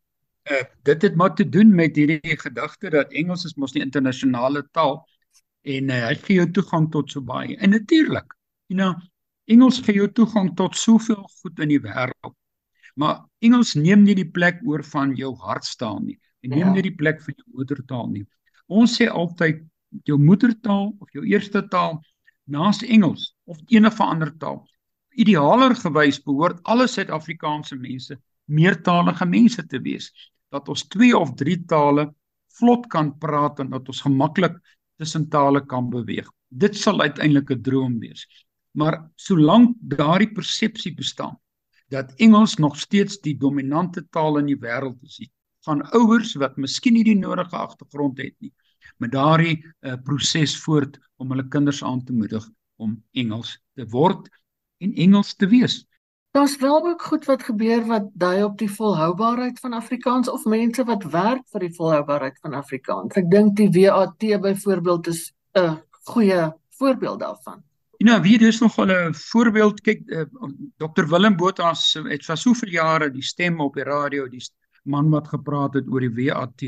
Uh, 0.52 0.64
dit 0.84 1.02
het 1.02 1.16
maar 1.16 1.36
te 1.36 1.50
doen 1.50 1.76
met 1.76 1.96
hierdie 1.96 2.38
gedagte 2.40 2.90
dat 2.90 3.12
Engels 3.12 3.46
is 3.46 3.56
mos 3.56 3.72
die 3.72 3.84
internasionale 3.84 4.68
taal 4.72 5.02
en 5.62 5.90
uh, 5.90 6.06
hy 6.08 6.16
gee 6.26 6.40
jou 6.42 6.50
toegang 6.52 6.90
tot 6.92 7.12
so 7.12 7.24
baie. 7.24 7.58
En 7.58 7.72
natuurlik, 7.76 8.36
you 8.68 8.80
know, 8.80 8.96
Engels 9.46 9.80
gee 9.84 9.96
jou 9.96 10.10
toegang 10.12 10.54
tot 10.56 10.76
soveel 10.76 11.24
goed 11.42 11.60
in 11.60 11.72
die 11.72 11.82
wêreld. 11.84 12.36
Maar 13.00 13.24
Engels 13.44 13.74
neem 13.76 14.04
nie 14.04 14.16
die 14.16 14.30
plek 14.30 14.62
oor 14.68 14.84
van 14.84 15.16
jou 15.18 15.34
hartstaal 15.42 16.00
nie. 16.04 16.20
Dit 16.44 16.52
neem 16.52 16.68
ja. 16.68 16.74
nie 16.76 16.86
die 16.90 16.96
plek 16.96 17.22
van 17.24 17.36
jou 17.38 17.48
moedertaal 17.58 18.10
nie. 18.12 18.26
Ons 18.68 18.98
sê 19.00 19.08
altyd 19.10 19.64
jou 20.08 20.18
moedertaal 20.20 20.92
of 21.00 21.16
jou 21.16 21.24
eerste 21.26 21.64
taal 21.72 22.00
naas 22.44 22.84
Engels 22.84 23.32
of 23.48 23.60
enige 23.72 24.04
ander 24.04 24.32
taal. 24.38 24.62
Idealer 25.16 25.76
gewys 25.78 26.20
behoort 26.24 26.60
alle 26.68 26.88
Suid-Afrikaanse 26.90 27.78
mense 27.80 28.18
meertalige 28.46 29.26
mense 29.26 29.64
te 29.68 29.80
wees 29.80 30.10
dat 30.54 30.70
ons 30.70 30.86
twee 30.88 31.16
of 31.18 31.34
drie 31.40 31.58
tale 31.66 32.12
vlot 32.60 32.86
kan 32.94 33.12
praat 33.18 33.60
en 33.64 33.72
dat 33.74 33.90
ons 33.90 34.04
gemaklik 34.06 34.60
tussen 35.02 35.26
tale 35.30 35.64
kan 35.66 35.90
beweeg. 35.90 36.30
Dit 36.54 36.78
sal 36.78 37.02
uiteindelik 37.02 37.50
'n 37.52 37.62
droom 37.62 38.00
wees. 38.00 38.28
Maar 38.78 39.10
solank 39.16 39.76
daardie 39.80 40.32
persepsie 40.32 40.94
bestaan 40.94 41.38
dat 41.90 42.14
Engels 42.18 42.56
nog 42.58 42.78
steeds 42.78 43.20
die 43.22 43.38
dominante 43.38 44.08
taal 44.10 44.38
in 44.38 44.46
die 44.46 44.58
wêreld 44.58 45.02
is, 45.04 45.30
van 45.66 45.82
ouers 45.94 46.34
wat 46.42 46.58
miskien 46.58 46.94
nie 46.94 47.04
die 47.04 47.18
nodige 47.18 47.56
agtergrond 47.56 48.18
het 48.18 48.36
nie, 48.40 48.54
met 48.98 49.12
daardie 49.12 49.58
uh, 49.82 49.96
proses 50.04 50.56
voort 50.64 50.98
om 51.18 51.30
hulle 51.30 51.48
kinders 51.48 51.84
aan 51.84 52.04
te 52.04 52.14
moedig 52.14 52.50
om 52.76 53.04
Engels 53.12 53.60
te 53.76 53.86
word 53.86 54.30
en 54.84 54.94
Engels 54.94 55.36
te 55.36 55.48
wees. 55.48 55.84
Daar's 56.34 56.56
wel 56.58 56.86
ook 56.86 57.02
goed 57.02 57.26
wat 57.26 57.44
gebeur 57.44 57.84
wat 57.86 58.08
dui 58.14 58.44
op 58.44 58.58
die 58.58 58.72
volhoubaarheid 58.72 59.60
van 59.60 59.74
Afrikaans 59.74 60.30
of 60.30 60.46
mense 60.50 60.84
wat 60.84 61.04
werk 61.14 61.44
vir 61.54 61.62
die 61.68 61.76
volhoubaarheid 61.76 62.40
van 62.42 62.56
Afrikaans. 62.58 63.20
Ek 63.22 63.28
dink 63.30 63.54
die 63.60 63.70
WAT 63.70 64.18
byvoorbeeld 64.42 65.08
is 65.12 65.20
'n 65.54 65.78
goeie 66.10 66.48
voorbeeld 66.80 67.20
daarvan. 67.20 67.62
Ja, 67.98 68.06
nou, 68.08 68.22
wie 68.22 68.38
dis 68.38 68.60
nog 68.60 68.78
'n 68.82 69.14
voorbeeld 69.14 69.82
kyk 69.82 70.02
uh, 70.06 70.22
eh, 70.22 70.28
Dr 70.78 71.06
Willem 71.08 71.38
Botha 71.38 71.70
het 72.10 72.26
vir 72.26 72.38
soveel 72.38 72.70
jare 72.70 73.12
die 73.12 73.24
stem 73.24 73.62
op 73.62 73.76
die 73.76 73.84
radio, 73.84 74.28
die 74.28 74.42
man 74.84 75.10
wat 75.10 75.28
gepraat 75.28 75.74
het 75.74 75.88
oor 75.88 76.00
die 76.02 76.16
WAT. 76.16 76.62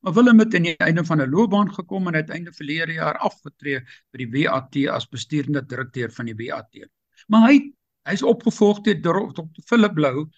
Maar 0.00 0.12
Willem 0.12 0.38
het 0.38 0.54
aan 0.54 0.62
die 0.62 0.76
einde 0.76 1.04
van 1.04 1.22
'n 1.22 1.30
loopbaan 1.30 1.72
gekom 1.72 2.06
en 2.06 2.14
uiteindelik 2.14 2.54
verlede 2.54 2.92
jaar 2.92 3.18
afgetree 3.18 3.80
by 4.12 4.18
die 4.18 4.30
WAT 4.30 4.76
as 4.88 5.08
bestuurende 5.08 5.66
direkteur 5.66 6.12
van 6.12 6.24
die 6.26 6.36
WAT. 6.36 6.88
Maar 7.26 7.48
hy 7.48 7.72
Hy's 8.06 8.22
opgevolg 8.22 8.82
deur 8.86 9.00
Dr. 9.34 9.62
Philip 9.66 9.98
Lou 9.98 10.28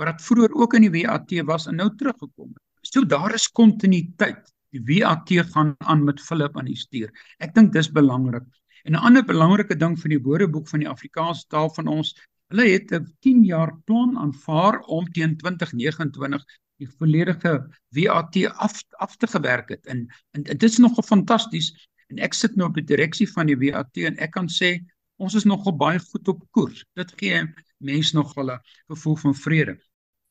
wat 0.00 0.22
vroeër 0.24 0.54
ook 0.58 0.74
in 0.74 0.86
die 0.88 1.02
WAT 1.02 1.32
was 1.46 1.68
en 1.70 1.76
nou 1.76 1.90
teruggekom 1.96 2.50
het. 2.50 2.62
So 2.82 3.04
daar 3.06 3.34
is 3.34 3.46
kontinuïteit. 3.48 4.48
Die 4.72 4.82
WAT 4.88 5.28
gaan 5.52 5.74
aan 5.78 6.04
met 6.04 6.20
Philip 6.20 6.56
aan 6.58 6.70
die 6.70 6.76
stuur. 6.76 7.12
Ek 7.38 7.54
dink 7.54 7.72
dis 7.72 7.90
belangrik. 7.92 8.46
En 8.84 8.92
'n 8.92 9.04
ander 9.06 9.24
belangrike 9.24 9.76
ding 9.76 10.00
van 10.00 10.10
die 10.10 10.22
Woordeboek 10.22 10.68
van 10.68 10.80
die 10.80 10.88
Afrikaanse 10.88 11.46
taal 11.48 11.70
van 11.70 11.86
ons, 11.86 12.14
hulle 12.50 12.66
het 12.68 12.92
'n 12.92 13.06
10 13.20 13.44
jaar 13.44 13.72
plan 13.84 14.18
aanvaar 14.18 14.80
om 14.80 15.06
teen 15.12 15.36
2029 15.36 16.44
die 16.78 16.88
volledige 16.98 17.68
WAT 17.94 18.36
af 18.56 18.82
af 18.98 19.16
te 19.16 19.26
gewerk 19.26 19.68
het. 19.68 19.86
En, 19.86 20.06
en 20.30 20.42
dit 20.42 20.62
is 20.62 20.78
nogal 20.78 21.04
fantasties. 21.04 21.88
En 22.08 22.18
ek 22.18 22.34
sit 22.34 22.56
nou 22.56 22.68
op 22.68 22.74
die 22.74 22.84
direksie 22.84 23.28
van 23.30 23.46
die 23.46 23.56
WAT 23.56 23.96
en 23.96 24.16
ek 24.16 24.30
kan 24.30 24.48
sê 24.48 24.80
ons 25.22 25.34
is 25.38 25.46
nogal 25.46 25.76
baie 25.78 26.00
goed 26.02 26.28
op 26.28 26.42
koers. 26.50 26.84
Dit 26.98 27.14
gee 27.20 27.44
mense 27.82 28.16
nog 28.16 28.34
wel 28.34 28.50
'n 28.50 28.60
gevoel 28.86 29.16
van 29.16 29.34
vrede. 29.34 29.76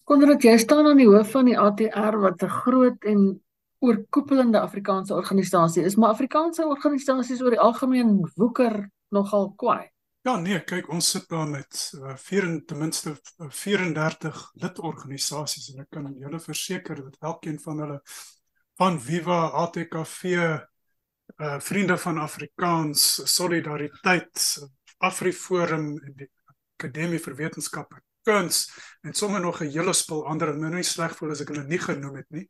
Konrad, 0.04 0.44
jy 0.44 0.58
staan 0.58 0.88
aan 0.88 0.98
die 0.98 1.08
hoof 1.08 1.32
van 1.32 1.46
die 1.46 1.58
ATR 1.60 2.18
wat 2.20 2.44
'n 2.44 2.50
groot 2.50 3.04
en 3.04 3.42
oorkoepelende 3.80 4.60
Afrikaanse 4.60 5.14
organisasie 5.14 5.84
is, 5.84 5.96
maar 5.96 6.10
Afrikaanse 6.10 6.66
organisasies 6.66 7.42
oor 7.42 7.50
die 7.50 7.60
algemeen 7.60 8.32
woeker 8.36 8.92
nogal 9.10 9.54
kwaai. 9.58 9.90
Ja 10.22 10.36
nee, 10.38 10.60
kyk, 10.64 10.90
ons 10.94 11.10
sit 11.10 11.30
daar 11.30 11.48
met 11.50 11.92
uh, 11.98 12.16
vier 12.16 12.46
ten 12.66 12.78
minste 12.78 13.16
34 13.38 14.36
uh, 14.36 14.62
lidorganisasies 14.62 15.72
en 15.74 15.80
ek 15.82 15.90
kan 15.90 16.12
julle 16.14 16.40
verseker 16.40 16.96
dat 16.96 17.18
elkeen 17.20 17.58
van 17.60 17.80
hulle 17.80 18.02
van 18.78 19.00
Viva 19.02 19.40
ATKV 19.64 20.26
uh 21.40 21.60
vriende 21.64 21.96
van 21.98 22.18
Afrikaans, 22.18 23.22
solidariteit, 23.34 24.68
Afriforum 25.02 25.92
en 25.98 26.16
die 26.16 26.30
Akademie 26.78 27.20
vir 27.22 27.36
Wetenskappe 27.38 28.02
kuns 28.26 28.70
en 29.02 29.14
sommer 29.14 29.42
nog 29.42 29.62
'n 29.62 29.70
hele 29.70 29.94
spul 29.94 30.26
ander 30.28 30.50
en 30.50 30.60
nou 30.60 30.74
nie 30.74 30.84
sleg 30.84 31.16
voel 31.18 31.32
as 31.32 31.42
ek 31.42 31.48
hulle 31.48 31.64
nie 31.64 31.80
genoem 31.80 32.16
het 32.16 32.30
nie. 32.30 32.50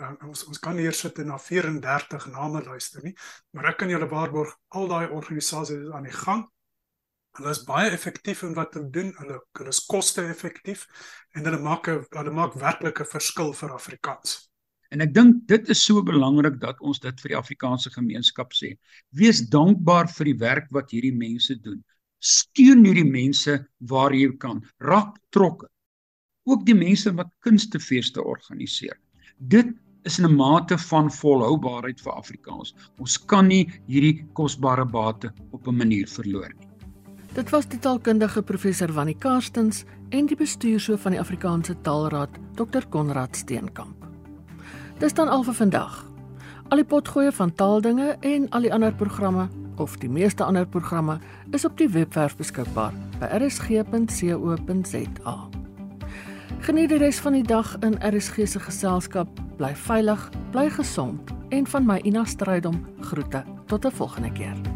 Uh, 0.00 0.12
ons 0.26 0.44
ons 0.44 0.58
kan 0.58 0.76
hier 0.76 0.92
sit 0.92 1.18
en 1.18 1.26
na 1.26 1.38
34 1.38 2.26
name 2.26 2.62
luister 2.62 3.02
nie, 3.02 3.14
maar 3.50 3.66
ek 3.70 3.78
kan 3.78 3.88
julle 3.88 4.08
waarborg 4.08 4.56
al 4.68 4.88
daai 4.88 5.08
organisasies 5.08 5.86
is 5.86 5.90
aan 5.90 6.02
die 6.02 6.18
gang. 6.24 6.48
Hulle 7.38 7.50
is 7.50 7.64
baie 7.64 7.90
effektief 7.90 8.42
in 8.42 8.54
wat 8.54 8.74
hulle 8.74 8.90
doen. 8.90 9.14
Hulle 9.18 9.40
hulle 9.58 9.68
is 9.68 9.86
koste-effektief 9.86 10.86
en 11.34 11.44
hulle 11.44 11.58
maak 11.58 11.88
'n 11.88 12.06
hulle 12.10 12.30
maak 12.30 12.54
werklik 12.54 13.00
'n 13.00 13.12
verskil 13.14 13.52
vir 13.52 13.72
Afrikaans. 13.72 14.51
En 14.92 15.00
ek 15.00 15.14
dink 15.16 15.46
dit 15.48 15.70
is 15.72 15.80
so 15.80 16.02
belangrik 16.04 16.58
dat 16.60 16.80
ons 16.84 17.00
dit 17.00 17.20
vir 17.24 17.32
die 17.32 17.38
Afrikaanse 17.38 17.90
gemeenskap 17.94 18.52
sê. 18.52 18.74
Wees 19.16 19.40
dankbaar 19.52 20.10
vir 20.12 20.32
die 20.32 20.38
werk 20.42 20.68
wat 20.76 20.92
hierdie 20.92 21.14
mense 21.16 21.56
doen. 21.64 21.80
Steun 22.20 22.84
hierdie 22.84 23.08
mense 23.08 23.56
waar 23.88 24.12
jy 24.12 24.28
kan. 24.42 24.60
Raak 24.84 25.16
betrokke. 25.16 25.70
Ook 26.44 26.66
die 26.66 26.76
mense 26.76 27.12
wat 27.16 27.32
kunstefeeste 27.46 28.20
organiseer. 28.20 28.98
Dit 29.38 29.72
is 30.04 30.18
'n 30.18 30.34
mate 30.36 30.78
van 30.78 31.10
volhoubaarheid 31.10 32.00
vir 32.00 32.12
Afrikaans. 32.12 32.74
Ons 32.98 33.16
kan 33.16 33.48
nie 33.48 33.70
hierdie 33.86 34.26
kosbare 34.34 34.84
bate 34.84 35.32
op 35.52 35.66
'n 35.66 35.76
manier 35.76 36.06
verloor 36.06 36.52
nie. 36.58 36.68
Dit 37.34 37.50
was 37.50 37.66
die 37.66 37.78
taalkundige 37.78 38.42
professor 38.42 38.92
Wannie 38.92 39.18
Karstens 39.18 39.84
en 40.10 40.26
die 40.26 40.36
bestuurshoof 40.36 41.00
van 41.00 41.12
die 41.12 41.20
Afrikaanse 41.20 41.80
Taalraad, 41.80 42.38
Dr 42.56 42.86
Konrad 42.90 43.36
Steenkamp. 43.36 44.11
Dis 45.02 45.14
dan 45.14 45.28
al 45.28 45.42
vir 45.42 45.54
vandag. 45.58 46.06
Al 46.70 46.78
die 46.78 46.86
potgoeie 46.86 47.32
van 47.34 47.50
taaldinge 47.58 48.16
en 48.20 48.44
al 48.54 48.60
die 48.62 48.72
ander 48.72 48.94
programme 48.94 49.48
of 49.82 49.96
die 49.98 50.10
meeste 50.10 50.44
ander 50.44 50.66
programme 50.66 51.18
is 51.50 51.64
op 51.64 51.74
die 51.78 51.88
webwerf 51.90 52.36
beskikbaar 52.38 52.92
by 53.18 53.26
rsg.co.za. 53.40 55.34
Geniet 56.62 56.92
die 56.94 57.00
res 57.02 57.18
van 57.24 57.34
die 57.34 57.42
dag 57.42 57.74
in 57.82 57.98
RSG 57.98 58.46
se 58.46 58.62
geselskap. 58.62 59.28
Bly 59.58 59.74
veilig, 59.74 60.30
bly 60.54 60.68
gesond 60.70 61.34
en 61.50 61.66
van 61.66 61.86
my 61.86 61.98
Ina 62.06 62.22
Strydom 62.24 62.86
groete. 63.00 63.42
Tot 63.66 63.84
'n 63.86 63.90
volgende 63.90 64.32
keer. 64.32 64.71